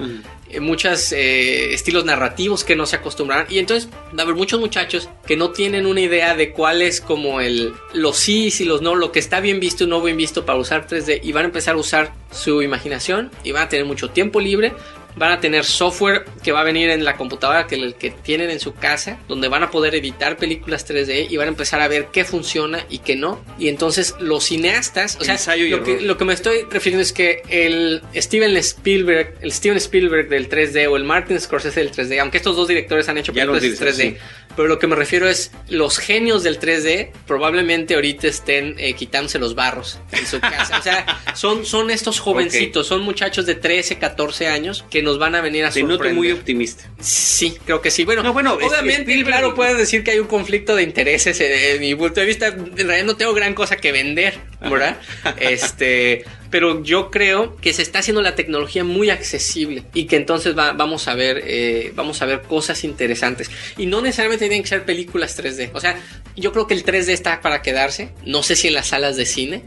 [0.62, 3.48] Muchos eh, estilos narrativos que no se acostumbraron.
[3.50, 7.02] Y entonces va a haber muchos muchachos que no tienen una idea de cuál es
[7.02, 10.18] como el los sí y los no, lo que está bien visto y no bien
[10.18, 11.22] visto para usar 3D.
[11.24, 14.74] Y van a empezar a usar su imaginación y van a tener mucho tiempo libre
[15.16, 18.60] van a tener software que va a venir en la computadora que, que tienen en
[18.60, 22.08] su casa, donde van a poder editar películas 3D y van a empezar a ver
[22.12, 23.44] qué funciona y qué no.
[23.58, 27.44] Y entonces los cineastas, o sea, lo que, lo que, me estoy refiriendo es que
[27.50, 32.38] el Steven Spielberg, el Steven Spielberg del 3D o el Martin Scorsese del 3D, aunque
[32.38, 34.18] estos dos directores han hecho películas 3D,
[34.56, 39.40] pero lo que me refiero es los genios del 3D probablemente ahorita estén eh, quitándose
[39.40, 40.80] los barros en su casa.
[40.80, 45.36] o sea, son, son estos jovencitos, son muchachos de 13, 14 años que nos van
[45.36, 46.08] a venir a Te sorprender.
[46.08, 46.90] noto muy optimista.
[47.00, 48.06] Sí, creo que sí.
[48.06, 52.20] Bueno, bueno obviamente, claro, puedes decir que hay un conflicto de intereses en, mi punto
[52.20, 52.48] de vista.
[52.48, 54.40] En realidad no tengo gran cosa que vender.
[54.70, 54.98] ¿verdad?
[55.40, 60.54] este, pero yo creo que se está haciendo la tecnología muy accesible y que entonces
[60.54, 63.50] vamos a ver eh, vamos a ver cosas interesantes.
[63.76, 66.00] Y no necesariamente tienen que ser películas 3D o sea
[66.36, 68.12] yo creo que el 3D está para quedarse.
[68.24, 69.64] No sé si en las salas de cine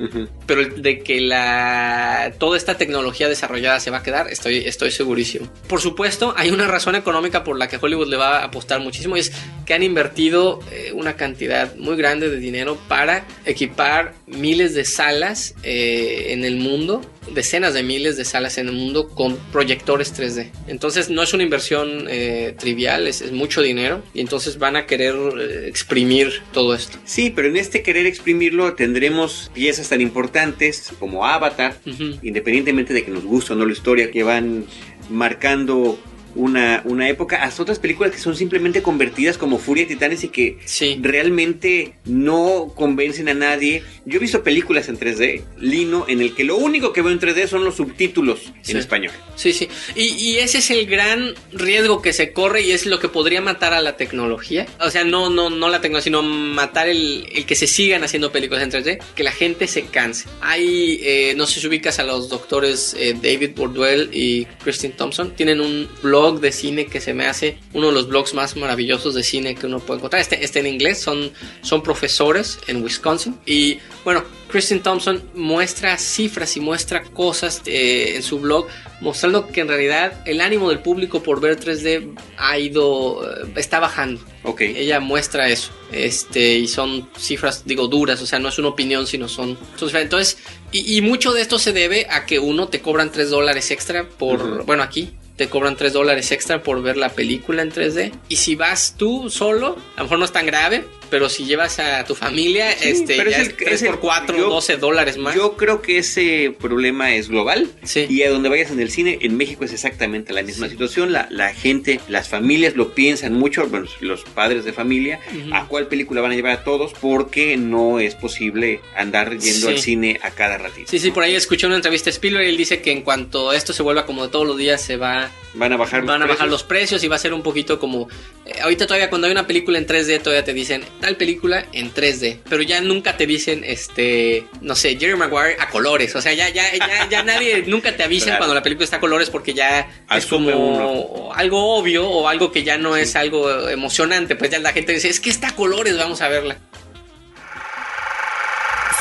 [0.47, 5.51] pero de que la toda esta tecnología desarrollada se va a quedar estoy estoy segurísimo.
[5.67, 9.17] Por supuesto hay una razón económica por la que Hollywood le va a apostar muchísimo
[9.17, 9.33] y es
[9.67, 15.55] que han invertido eh, una cantidad muy grande de dinero para equipar miles de salas
[15.63, 17.03] eh, en el mundo
[17.35, 20.51] decenas de miles de salas en el mundo con proyectores 3D.
[20.69, 25.15] Entonces no es una inversión eh, trivial, es, mucho dinero y entonces van a querer
[25.15, 26.99] eh, exprimir todo esto.
[27.05, 31.77] Sí, pero en este querer exprimirlo tendremos piezas tan importantes como Avatar,
[32.23, 34.67] independientemente de que nos guste o no la historia, que van
[35.11, 35.99] marcando
[36.37, 40.29] una, una época, hasta otras películas que son simplemente convertidas como Furia de Titanes y
[40.29, 40.59] que
[41.01, 43.83] realmente no convencen a nadie.
[44.05, 47.21] Yo he visto películas en 3D, Lino, en el que lo único que veo en
[47.21, 49.13] 3D son los subtítulos en español.
[49.35, 49.69] Sí, sí.
[49.95, 53.73] Y, ese es el gran riesgo que se corre y es lo que podría matar
[53.73, 54.67] a la tecnología.
[54.81, 58.31] O sea, no, no, no la tecnología, sino matar el, el que se sigan haciendo
[58.31, 60.29] películas en 3D, que la gente se canse.
[60.41, 65.35] Hay, eh, no sé si ubicas a los doctores eh, David Bordwell y Christine Thompson,
[65.35, 69.15] tienen un blog de cine que se me hace uno de los blogs más maravillosos
[69.15, 70.21] de cine que uno puede encontrar.
[70.21, 71.31] Este, este en inglés, son,
[71.63, 73.39] son profesores en Wisconsin.
[73.47, 78.67] Y bueno, Kristen Thompson muestra cifras y muestra cosas eh, en su blog
[79.01, 83.81] mostrando que en realidad el ánimo del público por ver 3D ha ido, eh, está
[83.81, 84.21] bajando.
[84.43, 84.63] Ok.
[84.63, 85.71] Ella muestra eso.
[85.93, 89.59] Este, y son cifras, digo, duras, o sea, no es una opinión, sino son.
[89.95, 90.39] entonces,
[90.73, 94.65] y, mucho de esto se debe a que uno te cobran 3 dólares extra por,
[94.65, 98.13] bueno, aquí, te cobran 3 dólares extra por ver la película en 3D.
[98.29, 101.79] Y si vas tú solo, a lo mejor no es tan grave, pero si llevas
[101.79, 105.35] a tu familia, este, ya es, 3 por 4, 12 dólares más.
[105.35, 107.69] Yo creo que ese problema es global.
[107.83, 108.07] Sí.
[108.09, 111.13] Y a donde vayas en el cine, en México es exactamente la misma situación.
[111.13, 115.21] La, la, gente, las familias lo piensan mucho, bueno, los padres de familia,
[115.53, 119.79] a cuál película van a llevar a todos, porque no es posible andar yendo al
[119.79, 120.91] cine a cada ratito.
[120.91, 123.53] Sí, sí, por ahí escuché una entrevista de Spielberg y él dice que en cuanto
[123.53, 126.23] esto se vuelva como de todos los días, se va van a bajar los van
[126.23, 128.09] a bajar los precios y va a ser un poquito como
[128.45, 131.93] eh, ahorita todavía cuando hay una película en 3D todavía te dicen tal película en
[131.93, 136.33] 3D, pero ya nunca te dicen este, no sé, Jerry Maguire a colores, o sea,
[136.33, 136.65] ya ya
[137.09, 141.33] ya, nadie nunca te avisan cuando la película está a colores porque ya es como
[141.35, 145.09] algo obvio o algo que ya no es algo emocionante, pues ya la gente dice,
[145.09, 146.57] "Es que está a colores, vamos a verla."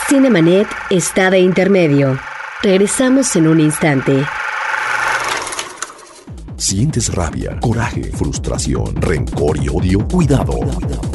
[0.07, 2.19] Cinemanet está de intermedio.
[2.61, 4.23] Regresamos en un instante.
[6.57, 10.07] ¿Sientes rabia, coraje, frustración, rencor y odio?
[10.07, 10.57] Cuidado.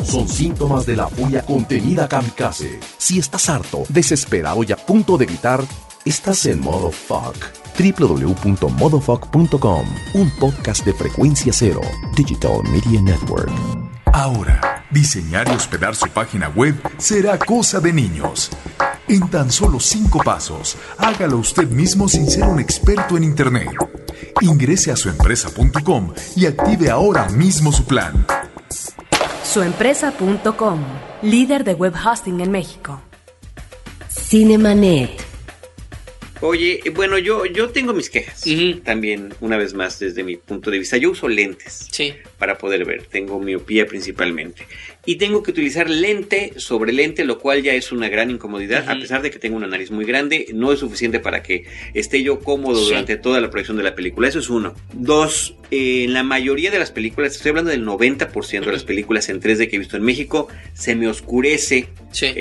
[0.05, 2.79] Son síntomas de la furia contenida kamikaze.
[2.99, 5.65] Si estás harto, desesperado y a punto de gritar,
[6.05, 7.35] estás en modo fuck.
[7.79, 11.81] www.modofuck.com, un podcast de frecuencia cero,
[12.15, 13.51] Digital Media Network.
[14.13, 18.51] Ahora, diseñar y hospedar su página web será cosa de niños.
[19.09, 23.71] En tan solo cinco pasos, hágalo usted mismo sin ser un experto en Internet.
[24.41, 28.27] Ingrese a suempresa.com y active ahora mismo su plan.
[29.45, 30.81] Suempresa.com,
[31.23, 33.01] líder de web hosting en México.
[34.09, 35.31] Cinemanet.
[36.43, 38.45] Oye, bueno, yo, yo tengo mis quejas.
[38.83, 40.97] También, una vez más, desde mi punto de vista.
[40.97, 42.15] Yo uso lentes sí.
[42.39, 43.05] para poder ver.
[43.07, 44.67] Tengo miopía principalmente
[45.07, 48.99] y tengo que utilizar lente sobre lente, lo cual ya es una gran incomodidad, a
[48.99, 52.41] pesar de que tengo una nariz muy grande, no es suficiente para que esté yo
[52.41, 54.29] cómodo durante toda la proyección de la película.
[54.29, 54.75] Eso es uno.
[54.93, 59.29] Dos, eh, en la mayoría de las películas, estoy hablando del 90% de las películas
[59.31, 61.89] en 3D que he visto en México, se me oscurece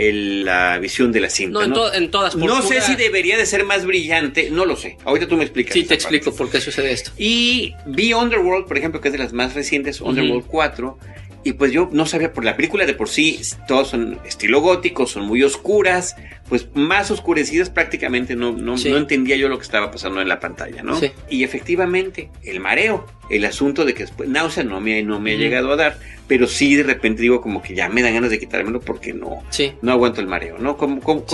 [0.04, 1.65] la visión de la cinta.
[1.65, 2.36] No, en, todas.
[2.36, 4.98] no sé si debería de ser más brillante, no lo sé.
[5.06, 5.74] Ahorita tú me explicas.
[5.74, 7.12] Sí, te explico por qué sucede esto.
[7.17, 10.98] Y vi Underworld, por ejemplo, que es de las más recientes, Underworld 4
[11.43, 15.08] y pues yo no sabía, por la película de por sí, todos son estilo gótico,
[15.08, 16.15] son muy oscuras,
[16.49, 20.39] pues más oscurecidas prácticamente no, no, no entendía yo lo que estaba pasando en la
[20.39, 20.99] pantalla, ¿no?
[21.29, 25.35] Y efectivamente, el mareo, el asunto de que después, náusea no me, no me ha
[25.35, 28.39] llegado a dar, pero sí de repente digo como que ya me dan ganas de
[28.39, 29.43] quitármelo porque no,
[29.81, 30.75] no aguanto el mareo, ¿no?
[30.75, 31.25] ¿Cómo, cómo,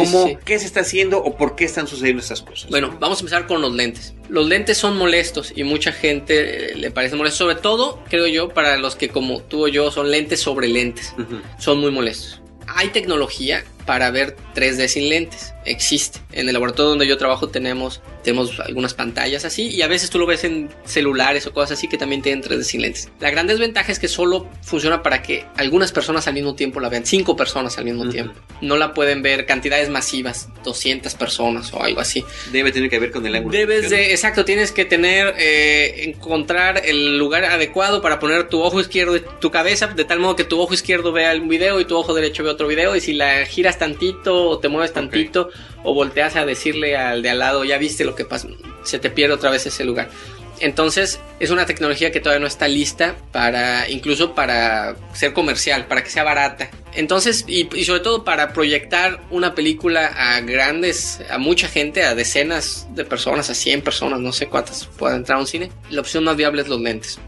[0.43, 2.69] ¿Qué se está haciendo o por qué están sucediendo estas cosas?
[2.69, 4.13] Bueno, vamos a empezar con los lentes.
[4.27, 8.49] Los lentes son molestos y mucha gente eh, le parece molesto, sobre todo, creo yo,
[8.49, 11.13] para los que como tú o yo son lentes sobre lentes,
[11.57, 15.53] son muy molestos hay tecnología para ver 3D sin lentes.
[15.65, 16.19] Existe.
[16.31, 20.19] En el laboratorio donde yo trabajo tenemos, tenemos algunas pantallas así y a veces tú
[20.19, 23.09] lo ves en celulares o cosas así que también tienen 3D sin lentes.
[23.19, 26.89] La gran desventaja es que solo funciona para que algunas personas al mismo tiempo la
[26.89, 28.33] vean, cinco personas al mismo tiempo.
[28.61, 32.23] No la pueden ver cantidades masivas, 200 personas o algo así.
[32.51, 33.57] Debe tener que ver con el ángulo.
[33.57, 38.79] Debes de, exacto, tienes que tener, eh, encontrar el lugar adecuado para poner tu ojo
[38.79, 41.85] izquierdo y tu cabeza de tal modo que tu ojo izquierdo vea el video y
[41.85, 45.49] tu ojo derecho vea otro video y si la giras tantito o te mueves tantito
[45.83, 48.47] o volteas a decirle al de al lado, ya viste lo que pasa,
[48.83, 50.09] se te pierde otra vez ese lugar.
[50.59, 56.03] Entonces es una tecnología que todavía no está lista para, incluso para ser comercial, para
[56.03, 56.69] que sea barata.
[56.93, 62.15] Entonces, y, y, sobre todo para proyectar una película a grandes, a mucha gente, a
[62.15, 65.99] decenas de personas, a 100 personas, no sé cuántas puedan entrar a un cine, la
[65.99, 67.19] opción más viable es los lentes.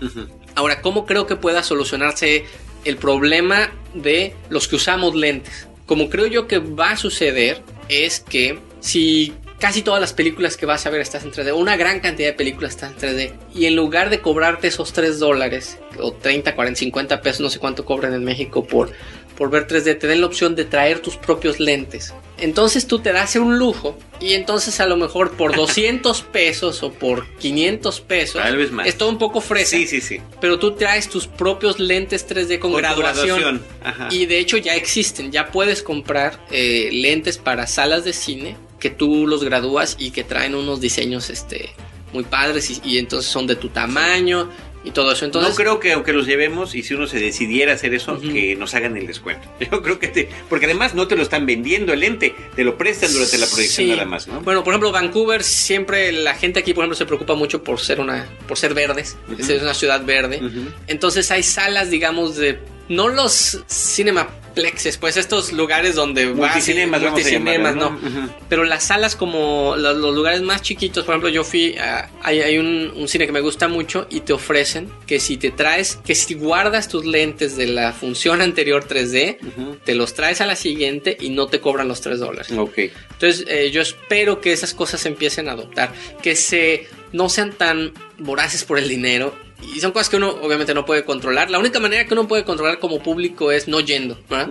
[0.55, 2.45] Ahora, ¿cómo creo que pueda solucionarse
[2.85, 5.67] el problema de los que usamos lentes?
[5.87, 10.65] Como creo yo que va a suceder es que si casi todas las películas que
[10.65, 13.65] vas a ver estás en 3D, una gran cantidad de películas están en 3D, y
[13.65, 17.85] en lugar de cobrarte esos 3 dólares, o 30, 40, 50 pesos, no sé cuánto
[17.85, 18.91] cobran en México por,
[19.37, 22.13] por ver 3D, te den la opción de traer tus propios lentes.
[22.39, 26.91] Entonces tú te das un lujo, y entonces a lo mejor por 200 pesos o
[26.91, 28.87] por 500 pesos, Tal vez más.
[28.87, 29.77] es todo un poco fresa.
[29.77, 30.19] Sí, sí, sí.
[30.41, 33.39] Pero tú traes tus propios lentes 3D con, graduación.
[33.39, 34.09] graduación, ajá.
[34.11, 38.89] Y de hecho ya existen, ya puedes comprar eh, lentes para salas de cine que
[38.89, 41.71] tú los gradúas y que traen unos diseños este,
[42.13, 44.49] muy padres y, y entonces son de tu tamaño
[44.87, 45.25] y todo eso.
[45.25, 48.55] Entonces, no creo que aunque los llevemos y si uno se decidiera hacer eso, que
[48.55, 49.47] nos hagan el descuento.
[49.71, 50.29] Yo creo que te...
[50.49, 53.87] Porque además no te lo están vendiendo el lente, te lo prestan durante la proyección
[53.87, 53.91] Sí.
[53.91, 54.41] nada más, ¿no?
[54.41, 57.99] Bueno, por ejemplo, Vancouver siempre la gente aquí, por ejemplo, se preocupa mucho por ser
[57.99, 59.17] una, por ser verdes.
[59.37, 60.41] Es una ciudad verde.
[60.87, 67.19] Entonces hay salas, digamos, de no los cinemaplexes, pues estos lugares donde vas Multicinemas, vamos
[67.19, 67.91] a multicinemas, no.
[67.91, 68.29] ¿no?
[68.49, 72.57] Pero las salas como los, lugares más chiquitos, por ejemplo, yo fui a, hay, hay
[72.57, 76.15] un, un cine que me gusta mucho y te ofrecen que si te traes, que
[76.15, 79.77] si guardas tus lentes de la función anterior 3D, Ujú.
[79.83, 82.51] te los traes a la siguiente y no te cobran los 3 dólares.
[82.57, 82.77] Ok.
[83.11, 87.53] Entonces, eh, yo espero que esas cosas se empiecen a adoptar, que se no sean
[87.53, 89.35] tan voraces por el dinero.
[89.61, 91.49] Y son cosas que uno obviamente no puede controlar.
[91.49, 94.19] La única manera que uno puede controlar como público es no yendo.
[94.29, 94.49] ¿verdad?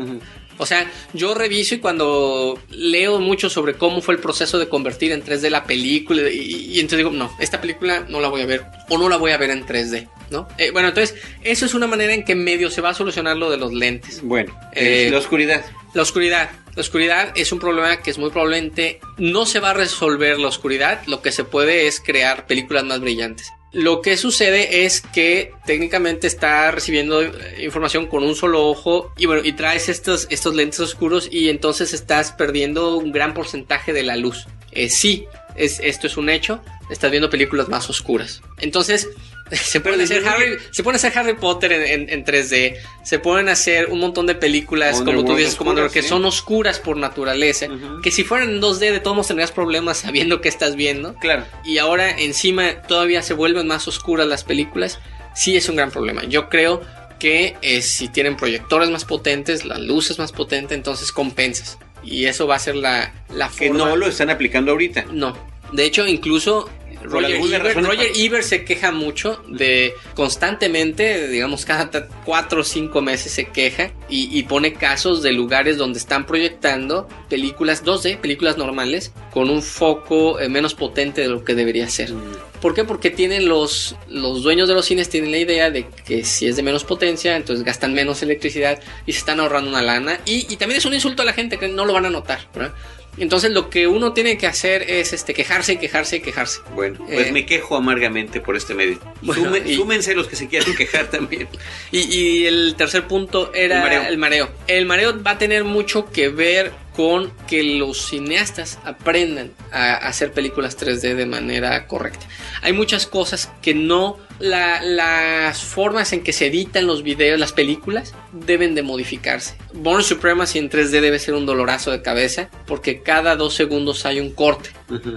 [0.59, 5.13] O sea, yo reviso y cuando leo mucho sobre cómo fue el proceso de convertir
[5.13, 8.47] en 3D la película, y, y entonces digo, no, esta película no la voy a
[8.47, 10.49] ver o no la voy a ver en 3D, ¿no?
[10.57, 13.51] Eh, bueno, entonces, eso es una manera en que medio se va a solucionar lo
[13.51, 14.23] de los lentes.
[14.23, 15.65] Bueno, eh, la oscuridad.
[15.93, 16.51] La oscuridad.
[16.75, 20.49] La oscuridad es un problema que es muy probablemente no se va a resolver la
[20.49, 21.03] oscuridad.
[21.07, 23.51] Lo que se puede es crear películas más brillantes.
[23.73, 27.31] Lo que sucede es que técnicamente está recibiendo eh,
[27.63, 31.93] información con un solo ojo y bueno, y traes estos, estos lentes oscuros y entonces
[31.93, 34.47] estás perdiendo un gran porcentaje de la luz.
[34.73, 35.27] Eh, sí,
[35.57, 36.63] es, esto es un hecho.
[36.91, 38.43] Estás viendo películas más oscuras.
[38.59, 39.09] Entonces,
[39.53, 42.77] se pueden hacer Harry, se pueden hacer Harry Potter en, en- en 3D.
[43.05, 46.09] Se pueden hacer un montón de películas, como tú dices, oscuras, que sí.
[46.09, 47.67] son oscuras por naturaleza.
[48.03, 51.15] Que si fueran en 2D, de todos modos tendrías problemas sabiendo qué estás viendo.
[51.15, 51.45] Claro.
[51.65, 54.99] Y ahora encima todavía se vuelven más oscuras las películas.
[55.35, 56.25] Sí es un gran problema.
[56.25, 56.81] Yo creo
[57.21, 61.79] que eh, si tienen proyectores más potentes, la luz es más potente, entonces compensas.
[62.03, 63.85] Y eso va a ser la, la Que forma.
[63.87, 65.07] no lo están aplicando ahorita.
[65.13, 65.37] No.
[65.73, 66.69] De hecho, incluso
[67.03, 73.01] Roger, Ebert, razón- Roger Ebert se queja mucho de constantemente, digamos, cada cuatro o cinco
[73.03, 78.57] meses se queja y, y pone casos de lugares donde están proyectando películas 2D, películas
[78.59, 82.13] normales, con un foco eh, menos potente de lo que debería ser.
[82.61, 82.85] ¿Por qué?
[82.85, 86.57] Porque tienen los, los dueños de los cines tienen la idea de que si es
[86.57, 90.19] de menos potencia, entonces gastan menos electricidad y se están ahorrando una lana.
[90.27, 92.49] Y, y también es un insulto a la gente que no lo van a notar.
[92.55, 92.73] ¿verdad?
[93.19, 96.61] Entonces lo que uno tiene que hacer es este, quejarse y quejarse y quejarse.
[96.75, 97.33] Bueno, pues Eh.
[97.33, 98.99] me quejo amargamente por este medio.
[99.23, 101.49] Bueno, Sume- y- Súmense los que se quieran quejar también.
[101.93, 104.03] Y, y el tercer punto era El mareo.
[104.09, 104.51] el mareo.
[104.67, 110.33] El mareo va a tener mucho que ver con que los cineastas aprendan a hacer
[110.33, 112.27] películas 3D de manera correcta.
[112.63, 117.53] Hay muchas cosas que no, la- las formas en que se editan los videos, las
[117.53, 119.57] películas, deben de modificarse.
[119.75, 124.19] Born Supremacy en 3D debe ser un dolorazo de cabeza porque cada dos segundos hay
[124.19, 124.71] un corte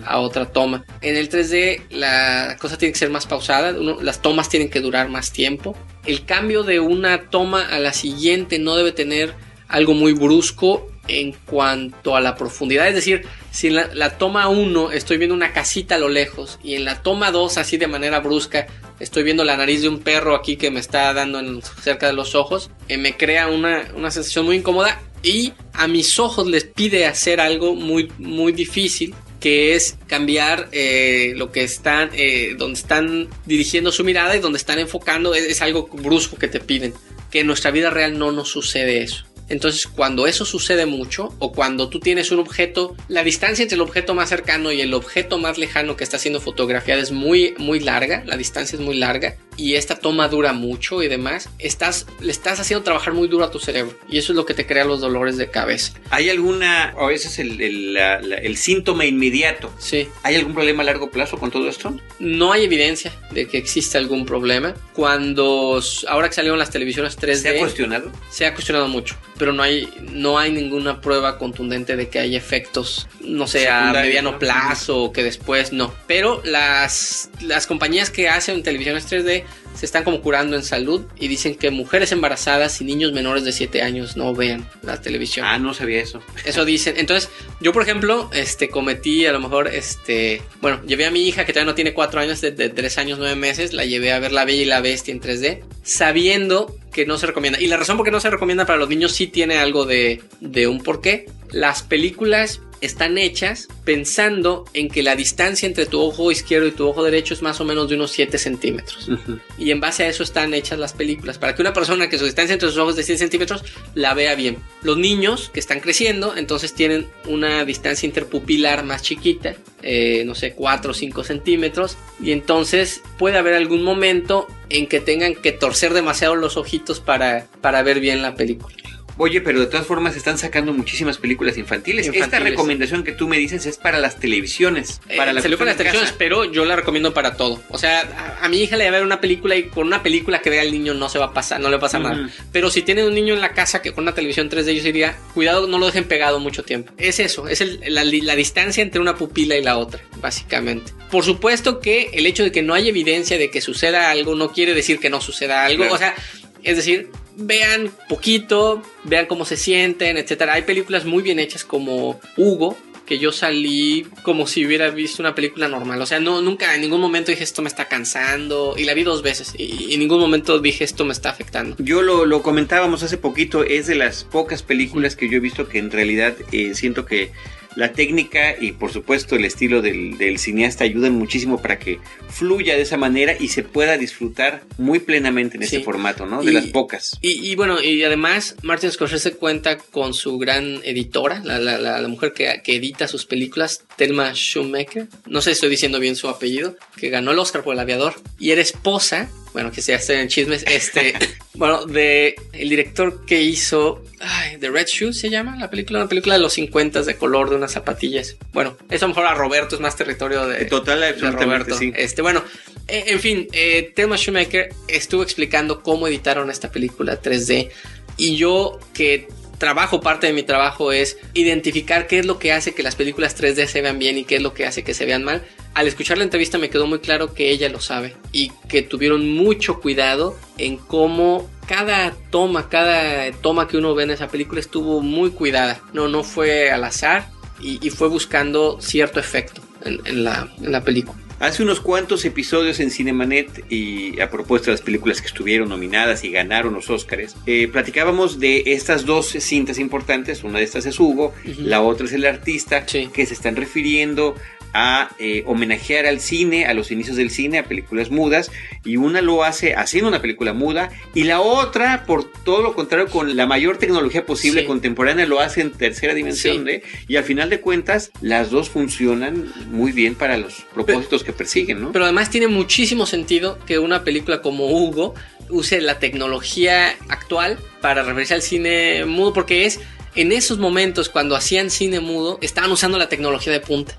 [0.06, 0.84] a otra toma.
[1.00, 4.82] En el 3D la cosa tiene que ser más pausada, uno- las tomas tienen que
[4.82, 5.78] durar más tiempo.
[6.06, 9.34] El cambio de una toma a la siguiente no debe tener
[9.70, 12.88] algo muy brusco en cuanto a la profundidad.
[12.88, 16.76] Es decir, si en la, toma 1 estoy viendo una casita a lo lejos y
[16.76, 18.68] en la toma 2 así de manera brusca
[19.00, 22.36] estoy viendo la nariz de un perro aquí que me está dando cerca de los
[22.36, 27.06] ojos, eh, me crea una, una sensación muy incómoda y a mis ojos les pide
[27.06, 33.30] hacer algo muy, muy difícil que es cambiar eh, lo que están, eh, donde están
[33.46, 36.94] dirigiendo su mirada y donde están enfocando, es, es algo brusco que te piden,
[37.32, 39.26] que en nuestra vida real no nos sucede eso.
[39.50, 43.82] Entonces, cuando eso sucede mucho, o cuando tú tienes un objeto, la distancia entre el
[43.82, 47.80] objeto más cercano y el objeto más lejano que está siendo fotografiado es muy, muy
[47.80, 52.32] larga, la distancia es muy larga, y esta toma dura mucho y demás, estás, le
[52.32, 54.86] estás haciendo trabajar muy duro a tu cerebro, y eso es lo que te crea
[54.86, 55.94] los dolores de cabeza.
[56.10, 59.74] ¿Hay alguna, o ese es el, el, la- la- el síntoma inmediato?
[59.80, 60.08] Sí.
[60.24, 61.96] ¿Hay algún problema a largo plazo con todo esto?
[62.20, 64.74] No hay evidencia de que exista algún problema.
[64.94, 68.12] Cuando ahora que salieron las televisiones 3D, ¿Se ha cuestionado?
[68.30, 72.38] se ha cuestionado mucho, pero no hay, no hay ninguna prueba contundente de que haya
[72.38, 74.40] efectos, no sé, a mediano ¿no?
[74.40, 75.94] plazo o que después no.
[76.08, 79.44] Pero las, las compañías que hacen televisiones 3D
[79.76, 83.52] se están como curando en salud y dicen que mujeres embarazadas y niños menores de
[83.52, 85.46] 7 años no vean la televisión.
[85.48, 86.22] Ah, no sabía eso.
[86.44, 86.96] Eso dicen.
[86.98, 87.30] Entonces,
[87.62, 91.54] yo por ejemplo, este, cometí a lo mejor, este, bueno, llevé a mi hija que
[91.54, 94.32] todavía no tiene cuatro años, de, de tres años, nueve meses, la llevé a ver
[94.32, 97.62] La Bella y la Bestia en 3D, sabiendo que no se recomienda.
[97.62, 100.22] Y la razón por qué no se recomienda para los niños sí tiene algo de,
[100.42, 101.28] de un porqué.
[101.52, 106.88] Las películas están hechas pensando en que la distancia entre tu ojo izquierdo y tu
[106.88, 109.10] ojo derecho es más o menos de unos 7 centímetros.
[109.58, 111.38] Y en base a eso están hechas las películas.
[111.38, 113.64] Para que una persona que su distancia entre sus ojos es de 7 centímetros
[113.96, 114.58] la vea bien.
[114.82, 119.56] Los niños que están creciendo, entonces tienen una distancia interpupilar más chiquita.
[119.82, 121.98] eh, no sé, 4 o 5 centímetros.
[122.22, 127.48] Y entonces puede haber algún momento en que tengan que torcer demasiado los ojitos para,
[127.62, 128.76] para ver bien la película.
[129.22, 132.08] Oye, pero de todas formas están sacando muchísimas películas infantiles.
[132.08, 135.02] Esta recomendación que tú me dices es para las televisiones.
[135.10, 137.62] Eh, Para la salió para las televisiones, pero yo la recomiendo para todo.
[137.70, 140.02] O sea, a, a mi hija le voy a ver una película y con una
[140.02, 142.02] película que vea el niño no se va a pasar, no le va a pasar
[142.02, 142.30] nada.
[142.54, 145.18] Pero si tienen un niño en la casa que con una televisión 3D, yo diría,
[145.34, 146.94] cuidado, no lo dejen pegado mucho tiempo.
[146.98, 150.94] Es eso, es el- la, la distancia entre una pupila y la otra, básicamente.
[151.12, 154.52] Por supuesto que el hecho de que no hay evidencia de que suceda algo no
[154.54, 155.80] quiere decir que no suceda algo.
[155.84, 155.96] Claro.
[155.96, 156.16] O sea,
[156.64, 160.54] es decir, vean poquito, vean cómo se sienten, etcétera.
[160.54, 165.34] Hay películas muy bien hechas como Hugo, que yo salí como si hubiera visto una
[165.34, 166.00] película normal.
[166.00, 168.76] O sea, no, nunca en ningún momento dije esto me está cansando.
[168.78, 169.54] Y la vi dos veces.
[169.58, 171.76] Y, en ningún momento dije esto me está afectando.
[171.80, 175.68] Yo lo, lo comentábamos hace poquito, es de las pocas películas que yo he visto
[175.68, 177.32] que en realidad eh, siento que
[177.76, 182.00] la técnica y por supuesto el estilo del, del cineasta ayudan muchísimo para que
[182.30, 185.84] fluya de esa manera y se pueda disfrutar muy plenamente en este Sí.
[185.84, 186.44] formato, ¿no?
[186.44, 187.18] De Y- las pocas.
[187.22, 192.02] Y, y bueno, y además Martin Scorsese cuenta con su gran editora, la, la- la-
[192.02, 195.08] la mujer que, que edita sus películas, Thelma Schumacher.
[195.28, 198.16] No sé si estoy diciendo bien su apellido, que ganó el Oscar por El Aviador.
[198.40, 201.14] Y era esposa, bueno, que se hacen chismes, este,
[201.54, 206.10] bueno, de el director que hizo ay, The Red Shoes se llama la película, una
[206.10, 208.36] película de los 50 de color de unas zapatillas.
[208.54, 211.76] Bueno, eso a lo mejor a Roberto es más territorio de, Total, de Roberto.
[211.78, 211.92] sí.
[211.96, 212.44] Este, bueno,
[212.88, 217.70] eh, en fin, eh, Thelma Schumacher estuvo explicando cómo editaron esta película 3D
[218.18, 219.28] y yo que
[219.60, 223.38] trabajo, parte de mi trabajo es identificar qué es lo que hace que las películas
[223.40, 225.44] 3D se vean bien y qué es lo que hace que se vean mal.
[225.74, 229.30] Al escuchar la entrevista me quedó muy claro que ella lo sabe y que tuvieron
[229.34, 235.02] mucho cuidado en cómo cada toma, cada toma que uno ve en esa película estuvo
[235.02, 235.80] muy cuidada.
[235.94, 237.30] No, no fue al azar
[237.62, 241.18] y, y fue buscando cierto efecto en, en la, en la película.
[241.40, 246.26] Hace unos cuantos episodios en Cinemanet y a propósito de las películas que estuvieron nominadas
[246.26, 250.44] y ganaron los Óscares, eh, platicábamos de estas dos cintas importantes.
[250.44, 253.08] Una de estas es Hugo, la otra es El Artista, Sí.
[253.14, 254.36] que se están refiriendo
[254.74, 258.52] a eh, homenajear al cine, a los inicios del cine, a películas mudas,
[258.86, 263.08] y una lo hace haciendo una película muda, y la otra, por todo lo contrario,
[263.08, 264.68] con la mayor tecnología posible Sí.
[264.68, 266.72] contemporánea, lo hace en tercera dimensión, Sí.
[266.72, 266.84] ¿eh?
[267.08, 271.82] y al final de cuentas, las dos funcionan muy bien para los propósitos que persiguen,
[271.82, 271.92] ¿no?
[271.92, 275.16] Pero además tiene muchísimo sentido que una película como Hugo
[275.50, 279.80] use la tecnología actual para referirse al cine mudo, porque es
[280.16, 283.96] en esos momentos cuando hacían cine mudo, estaban usando la tecnología de punta.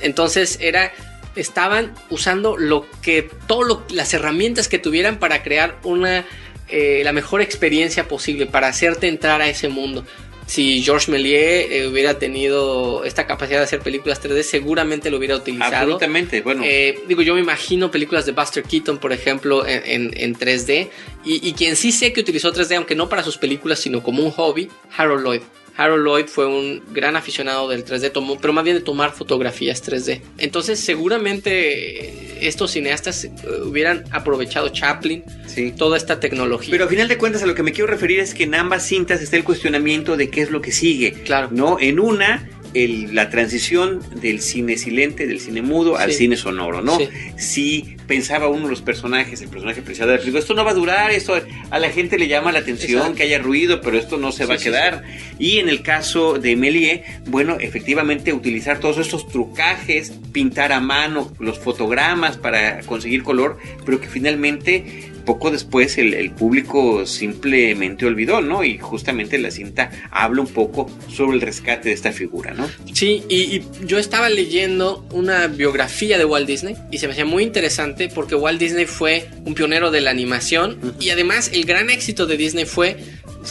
[0.00, 0.92] Entonces era
[1.34, 6.26] estaban usando lo que todas las herramientas que tuvieran para crear una
[6.68, 10.04] eh, la mejor experiencia posible para hacerte entrar a ese mundo.
[10.52, 15.36] Si Georges Méliès eh, hubiera tenido esta capacidad de hacer películas 3D, seguramente lo hubiera
[15.36, 15.74] utilizado.
[15.76, 16.62] Absolutamente, bueno.
[16.66, 20.88] Eh, digo, yo me imagino películas de Buster Keaton, por ejemplo, en, en- en 3D.
[21.24, 24.22] Y, y quien sí sé que utilizó 3D, aunque no para sus películas, sino como
[24.22, 25.40] un hobby, Harold Lloyd.
[25.76, 29.82] Harold Lloyd fue un gran aficionado del 3D, tomó, pero más bien de tomar fotografías
[29.82, 30.20] 3D.
[30.38, 33.30] Entonces, seguramente estos cineastas eh,
[33.64, 35.72] hubieran aprovechado Chaplin, Sí.
[35.76, 36.70] toda esta tecnología.
[36.72, 38.86] Pero a final de cuentas a lo que me quiero referir es que en ambas
[38.86, 41.12] cintas está el cuestionamiento de qué es lo que sigue.
[41.12, 41.48] Claro.
[41.52, 41.78] ¿No?
[41.80, 46.98] En una, el- la transición del cine silente, del cine mudo, al cine sonoro, ¿no?
[46.98, 47.08] Sí.
[47.36, 50.72] Si pensaba uno de los personajes, el personaje principal de la película, esto no va
[50.72, 51.34] a durar, esto
[51.70, 53.16] a la gente le llama la atención, Exacto.
[53.16, 55.02] que haya ruido, pero esto no se va a quedar.
[55.38, 61.32] Y en el caso de Melie, bueno, efectivamente utilizar todos estos trucajes, pintar a mano
[61.38, 68.40] los fotogramas para conseguir color, pero que finalmente poco después el, el público simplemente olvidó,
[68.40, 68.64] ¿no?
[68.64, 72.68] Y justamente la cinta habla un poco sobre el rescate de esta figura, ¿no?
[72.92, 77.24] Sí, y, y yo estaba leyendo una biografía de Walt Disney y se me hacía
[77.24, 81.90] muy interesante porque Walt Disney fue un pionero de la animación y además el gran
[81.90, 82.96] éxito de Disney fue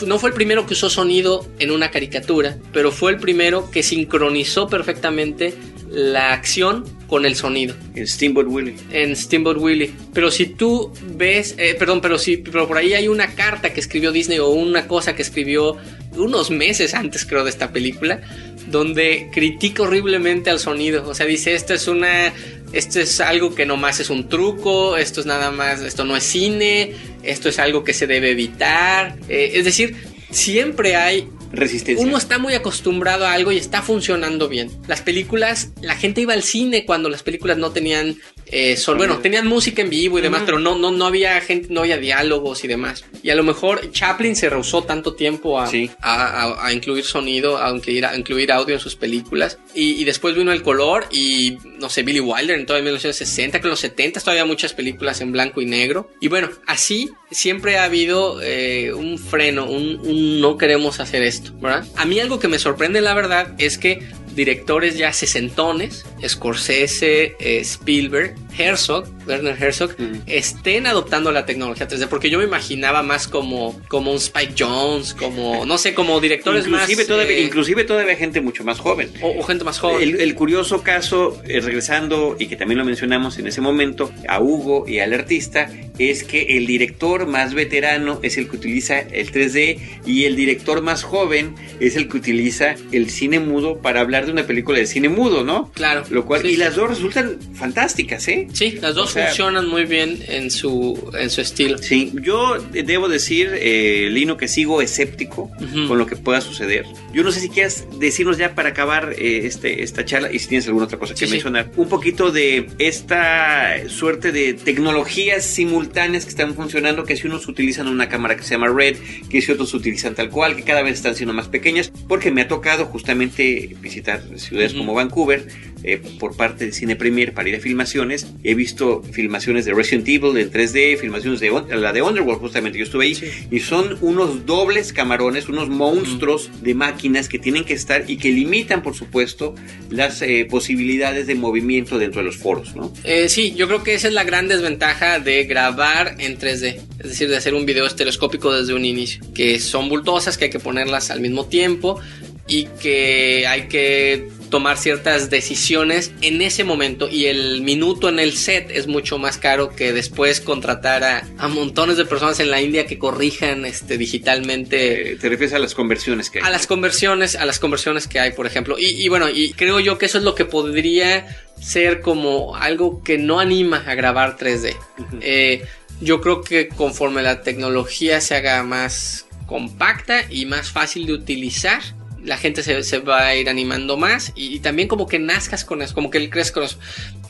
[0.05, 3.84] no fue el primero que usó sonido en una caricatura, pero fue el primero que
[3.84, 5.53] sincronizó perfectamente
[5.89, 8.74] la acción con el sonido En Steamboat Willie.
[8.89, 9.91] en Steamboat Willie.
[10.14, 13.82] Pero si tú ves, eh, perdón, pero si, pero por ahí hay una carta que
[13.82, 15.76] escribió Disney o una cosa que escribió
[16.16, 18.22] unos meses antes, creo, de esta película,
[18.68, 21.03] donde critica horriblemente al sonido.
[21.05, 22.34] O sea, dice esto es una,
[22.72, 26.24] esto es algo que nomás es un truco, esto es nada más, esto no es
[26.24, 26.93] cine,
[27.24, 29.18] esto es algo que se debe evitar.
[29.28, 29.97] Eh, es decir,
[30.30, 32.06] siempre hay Resistencia.
[32.06, 34.70] uno está muy acostumbrado a algo y está funcionando bien.
[34.88, 38.16] Las películas, la gente iba al cine cuando las películas no tenían
[38.54, 41.68] eh, sol- bueno, tenían música en vivo y demás, pero no, no, no había gente,
[41.70, 43.06] no había diálogos y demás.
[43.24, 45.89] Y a lo mejor Chaplin se rehusó tanto tiempo a, Sí.
[46.02, 49.58] a, a- a incluir sonido, a incluir, a incluir audio en sus películas.
[49.74, 53.60] Y, y después vino el color y, no sé, Billy Wilder en todo en 1960,
[53.62, 56.10] que en los 70 todavía muchas películas en blanco y negro.
[56.20, 61.54] Y bueno, así siempre ha habido eh, un freno, un, no queremos hacer esto.
[61.96, 67.60] A mí algo que me sorprende, la verdad, es que directores ya sesentones, Scorsese, eh,
[67.62, 70.22] Spielberg, Herzog, Werner Herzog, Mm.
[70.28, 75.14] estén adoptando la tecnología 3D, porque yo me imaginaba más como, como un Spike Jones,
[75.14, 77.08] como, no sé, como directores Inclusive más...
[77.08, 79.10] todavía, eh, inclusive todavía gente mucho más joven.
[79.22, 80.02] o, o gente más joven.
[80.02, 84.39] El, el curioso caso, eh, regresando, y que también lo mencionamos en ese momento, a
[84.41, 89.32] Hugo y al artista, es que el director más veterano es el que utiliza el
[89.32, 94.26] 3D y el director más joven es el que utiliza el cine mudo para hablar
[94.26, 95.72] de una película de cine mudo, ¿no?
[95.74, 96.04] Claro.
[96.10, 98.41] Lo cual, Sí, y las dos resultan fantásticas, ¿eh?
[98.54, 101.78] Sí, las dos O sea- funcionan muy bien en su, en su estilo.
[101.78, 105.88] Sí, yo debo decir, eh, Lino, que sigo escéptico Ujú.
[105.88, 106.86] con lo que pueda suceder.
[107.14, 110.48] Yo no sé si quieras decirnos ya para acabar eh, este, esta charla y si
[110.48, 111.32] tienes alguna otra cosa que Sí, sí.
[111.34, 117.48] mencionar, un poquito de esta suerte de tecnologías simultáneas que están funcionando, que si unos
[117.48, 118.98] utilizan una cámara que se llama Red,
[119.30, 122.42] que si otros utilizan tal cual, que cada vez están siendo más pequeñas, porque me
[122.42, 124.80] ha tocado justamente visitar ciudades Ujú.
[124.82, 125.48] como Vancouver
[125.84, 128.28] eh, por parte de Cine Premier para ir a filmaciones.
[128.44, 132.84] He visto filmaciones de Resident Evil en 3D, filmaciones de la de Underworld, justamente yo
[132.86, 133.28] estuve ahí, Sí.
[133.52, 138.30] y son unos dobles camarones, unos monstruos de máquinas que tienen que estar y que
[138.32, 139.56] limitan, por supuesto,
[139.90, 142.92] las eh, posibilidades de movimiento dentro de los foros, ¿no?
[143.04, 147.10] Eh, sí, yo creo que esa es la gran desventaja de grabar en 3D, es
[147.10, 150.60] decir, de hacer un video estereoscópico desde un inicio, que son bultosas, que hay que
[150.60, 152.00] ponerlas al mismo tiempo
[152.48, 158.34] y que hay que tomar ciertas decisiones en ese momento y el minuto en el
[158.34, 162.62] set es mucho más caro que después contratar a, a montones de personas en la
[162.62, 166.45] India que corrijan este, digitalmente Eh, te refieres a las conversiones que hay.
[166.45, 168.78] a las conversiones, a las conversiones que hay, por ejemplo.
[168.78, 171.26] Y, y bueno, y creo yo que eso es lo que podría
[171.60, 174.76] ser como algo que no anima a grabar 3D.
[175.22, 175.64] Eh,
[176.02, 181.82] yo creo que conforme la tecnología se haga más compacta y más fácil de utilizar,
[182.24, 185.93] la gente se, va a ir animando más y, también como que nazcas con eso,
[185.93, 186.80] como que crezcas con eso.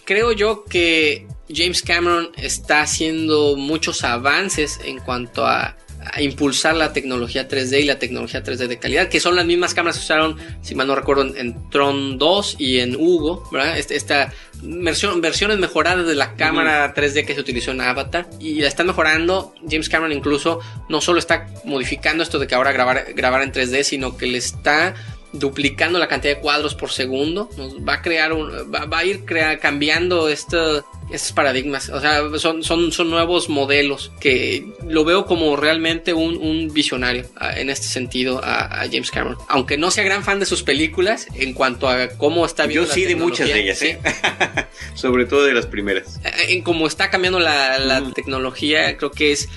[0.05, 6.93] Creo yo que James Cameron está haciendo muchos avances en cuanto a, a impulsar la
[6.93, 10.37] tecnología 3D y la tecnología 3D de calidad, que son las mismas cámaras que usaron,
[10.61, 13.77] si mal no recuerdo, en, en Tron 2 y en Hugo, ¿verdad?
[13.77, 14.33] Este- esta
[14.63, 18.87] versión, versiones mejoradas de la cámara 3D que se utilizó en Avatar y la están
[18.87, 19.53] mejorando.
[19.69, 23.83] James Cameron incluso no solo está modificando esto de que ahora grabar, grabar en 3D,
[23.83, 24.93] sino que le está
[25.33, 27.49] duplicando la cantidad de cuadros por segundo.
[27.57, 31.89] Nos va a crear un, va, va a ir crea- cambiando esto, estos paradigmas.
[31.89, 37.25] O sea, son, son, son nuevos modelos que lo veo como realmente un, un visionario
[37.37, 39.37] a- en este sentido a, a James Cameron.
[39.47, 42.89] Aunque no sea gran fan de sus películas en cuanto a cómo está viendo Yo
[42.89, 43.87] la sí de muchas de ellas, sí.
[43.87, 43.99] ¿eh?
[44.95, 46.19] Sobre todo de las primeras.
[46.25, 49.47] Eh, en cómo está cambiando la, la tecnología, creo que es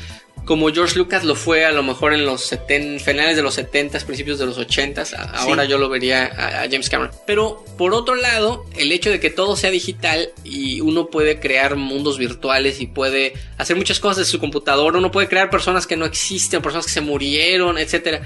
[0.45, 3.99] como George Lucas lo fue a lo mejor en los 70, finales de los 70,
[4.01, 5.05] principios de los 80.
[5.35, 7.15] Ahora yo lo vería a, James Cameron.
[7.27, 11.77] Pero por otro lado, el hecho de que todo sea digital y uno puede crear
[11.77, 15.97] mundos virtuales y puede hacer muchas cosas de su computadora, uno puede crear personas que
[15.97, 18.23] no existen, personas que se murieron, etcétera.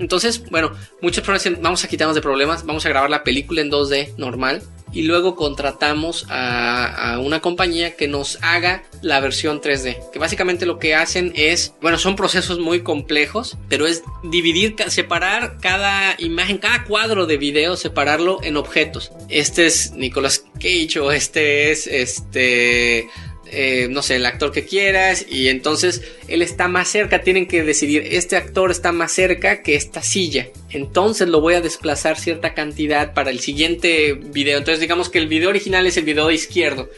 [0.00, 3.60] Entonces, bueno, muchas personas dicen, vamos a quitarnos de problemas, vamos a grabar la película
[3.60, 10.10] en 2D normal y luego contratamos a, una compañía que nos haga la versión 3D.
[10.10, 15.58] Que básicamente lo que hacen es, bueno, son procesos muy complejos, pero es dividir, separar
[15.60, 19.12] cada imagen, cada cuadro de video, separarlo en objetos.
[19.28, 23.08] Este es Nicolas Cage o este es este
[23.52, 27.62] eh, no sé, el actor que quieras y entonces él está más cerca, tienen que
[27.62, 32.54] decidir, este actor está más cerca que esta silla, entonces lo voy a desplazar cierta
[32.54, 36.88] cantidad para el siguiente video, entonces digamos que el video original es el video izquierdo.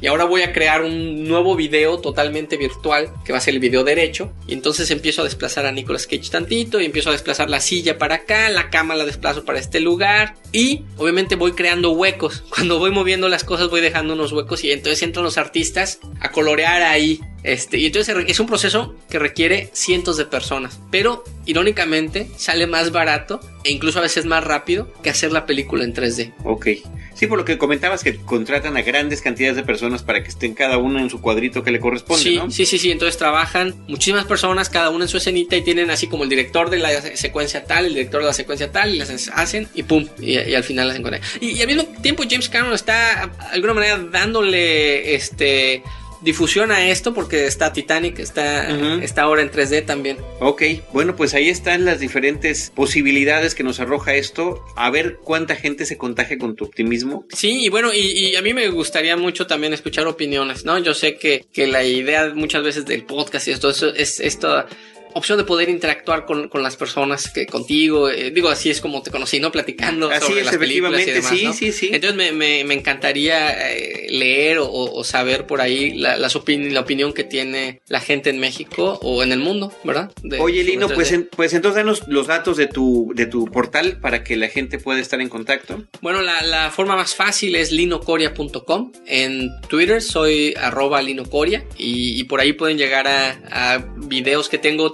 [0.00, 3.60] Y ahora voy a crear un nuevo video totalmente virtual que va a ser el
[3.60, 4.32] video derecho.
[4.46, 7.98] Y entonces empiezo a desplazar a Nicolas Cage tantito y empiezo a desplazar la silla
[7.98, 10.34] para acá, la cama la desplazo para este lugar.
[10.52, 14.72] Y obviamente voy creando huecos, cuando voy moviendo las cosas voy dejando unos huecos y
[14.72, 17.20] entonces entran los artistas a colorear ahí.
[17.42, 20.78] Este, y entonces es un proceso que requiere cientos de personas.
[20.90, 23.19] Pero irónicamente sale más barato
[23.64, 26.32] e incluso a veces más rápido que hacer la película en 3D.
[26.44, 26.66] Ok.
[27.14, 30.54] Sí, por lo que comentabas que contratan a grandes cantidades de personas para que estén
[30.54, 32.50] cada una en su cuadrito que le corresponde, sí, ¿no?
[32.50, 32.90] Sí, sí, sí.
[32.90, 36.70] Entonces trabajan muchísimas personas, cada una en su escenita y tienen así como el director
[36.70, 40.06] de la secuencia tal, el director de la secuencia tal, y las hacen y pum,
[40.18, 41.22] y, al final las encuentran.
[41.40, 45.82] Y, y, al mismo tiempo James Cameron está de alguna manera dándole este
[46.20, 48.68] difusión a esto porque está Titanic, está,
[49.02, 50.18] está ahora en 3D también.
[50.40, 50.62] Ok,
[50.92, 54.64] bueno, pues ahí están las diferentes posibilidades que nos arroja esto.
[54.76, 57.26] A ver cuánta gente se contagia con tu optimismo.
[57.30, 60.78] Sí, y bueno, y, a mí me gustaría mucho también escuchar opiniones, ¿no?
[60.78, 64.66] Yo sé que, que la idea muchas veces del podcast y esto, es esto
[65.14, 69.02] opción de poder interactuar con, con las personas que contigo, eh, digo, así es como
[69.02, 69.52] te conocí, ¿no?
[69.52, 71.90] Platicando sobre las películas y demás, sí, sí, sí.
[71.92, 76.80] Entonces me, me, me encantaría eh, leer o, o, saber por ahí la, las la
[76.80, 80.10] opinión que tiene la gente en México o en el mundo, ¿verdad?
[80.38, 84.36] Oye, Lino, pues, pues entonces danos los datos de tu, de tu portal para que
[84.36, 85.84] la gente pueda estar en contacto.
[86.00, 88.92] Bueno, la, la forma más fácil es linocoria.com.
[89.06, 94.58] En Twitter soy arroba linocoria y, y por ahí pueden llegar a, a videos que
[94.58, 94.92] tengo tengo,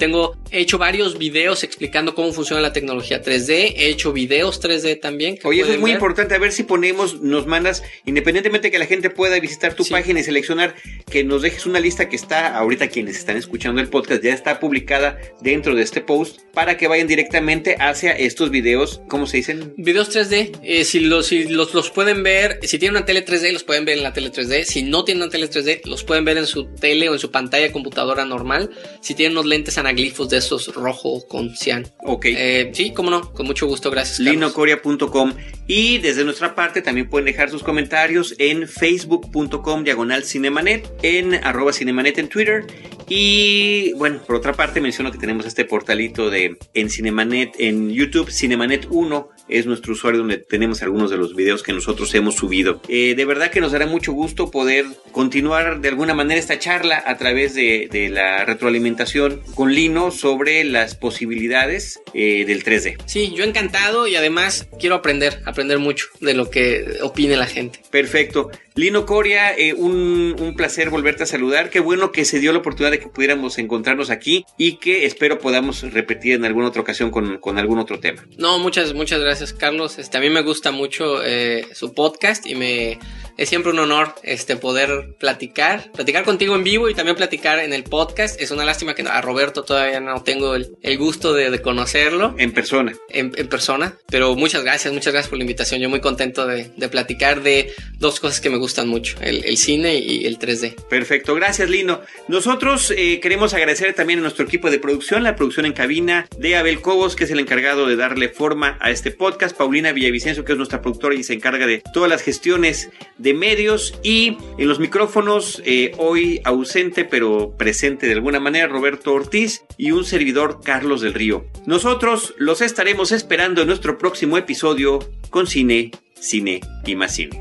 [0.50, 5.38] he hecho varios videos explicando cómo funciona la tecnología 3D, he hecho videos 3D también.
[5.44, 8.86] Oye, eso es muy importante, a ver si ponemos, nos mandas, independientemente de que la
[8.86, 10.74] gente pueda visitar tu página y seleccionar,
[11.11, 14.61] que nos dejes una lista que está, ahorita quienes están escuchando el podcast, ya está
[14.61, 19.74] publicada dentro de este post, para que vayan directamente hacia estos videos, ¿cómo se dicen?
[19.76, 23.52] Videos 3D, eh, si, los, si los, los pueden ver, si tienen una tele 3D,
[23.52, 26.24] los pueden ver en la tele 3D, si no tienen una tele 3D, los pueden
[26.24, 29.95] ver en su tele o en su pantalla computadora normal, si tienen unos lentes analizados
[29.97, 31.86] glifos de esos rojo con cian.
[32.05, 32.26] Ok.
[32.26, 34.20] Eh, sí, cómo no, con mucho gusto, gracias.
[34.20, 35.32] Linocoria.com
[35.66, 41.72] y desde nuestra parte también pueden dejar sus comentarios en facebook.com diagonal cinemanet, en arroba
[41.72, 42.66] cinemanet en Twitter
[43.09, 48.30] y bueno, por otra parte menciono que tenemos este portalito de en Cinemanet, en YouTube,
[48.30, 52.80] Cinemanet 1 es nuestro usuario donde tenemos algunos de los videos que nosotros hemos subido.
[52.88, 57.01] Eh, de verdad que nos dará mucho gusto poder continuar de alguna manera esta charla
[57.07, 62.97] a través de, de la retroalimentación con Lino sobre las posibilidades eh, del 3D.
[63.07, 67.80] Sí, yo encantado y además quiero aprender, aprender mucho de lo que opine la gente.
[67.91, 68.51] Perfecto.
[68.76, 71.70] Lino Coria, eh, un, un, placer volverte a saludar.
[71.70, 75.38] Qué bueno que se dio la oportunidad de que pudiéramos encontrarnos aquí y que espero
[75.38, 78.26] podamos repetir en alguna otra ocasión con, con algún otro tema.
[78.36, 79.98] No, muchas, muchas gracias, Carlos.
[79.98, 82.98] Este, a mí me gusta mucho eh, su podcast y me
[83.36, 87.72] es siempre un honor este, poder platicar, platicar contigo en vivo y también platicar en
[87.72, 88.40] el podcast.
[88.40, 92.34] Es una lástima que a Roberto todavía no tengo el, gusto de, conocerlo.
[92.38, 92.94] En persona.
[93.10, 93.94] En, persona.
[94.08, 95.80] Pero muchas gracias, muchas gracias por la invitación.
[95.80, 100.26] Yo muy contento de, platicar de dos cosas que me gustan mucho, el, cine y
[100.26, 100.74] el 3D.
[100.88, 102.00] Perfecto, gracias Lino.
[102.28, 106.56] Nosotros eh, queremos agradecer también a nuestro equipo de producción, la producción en cabina de
[106.56, 110.52] Abel Cobos, que es el encargado de darle forma a este podcast, Paulina Villavicencio, que
[110.52, 114.80] es nuestra productora y se encarga de todas las gestiones de medios y en los
[114.80, 121.00] micrófonos eh, hoy ausente pero presente de alguna manera Roberto Ortiz y un servidor Carlos
[121.00, 121.46] del Río.
[121.66, 124.98] Nosotros los estaremos esperando en nuestro próximo episodio
[125.30, 127.40] con cine, cine y más cine.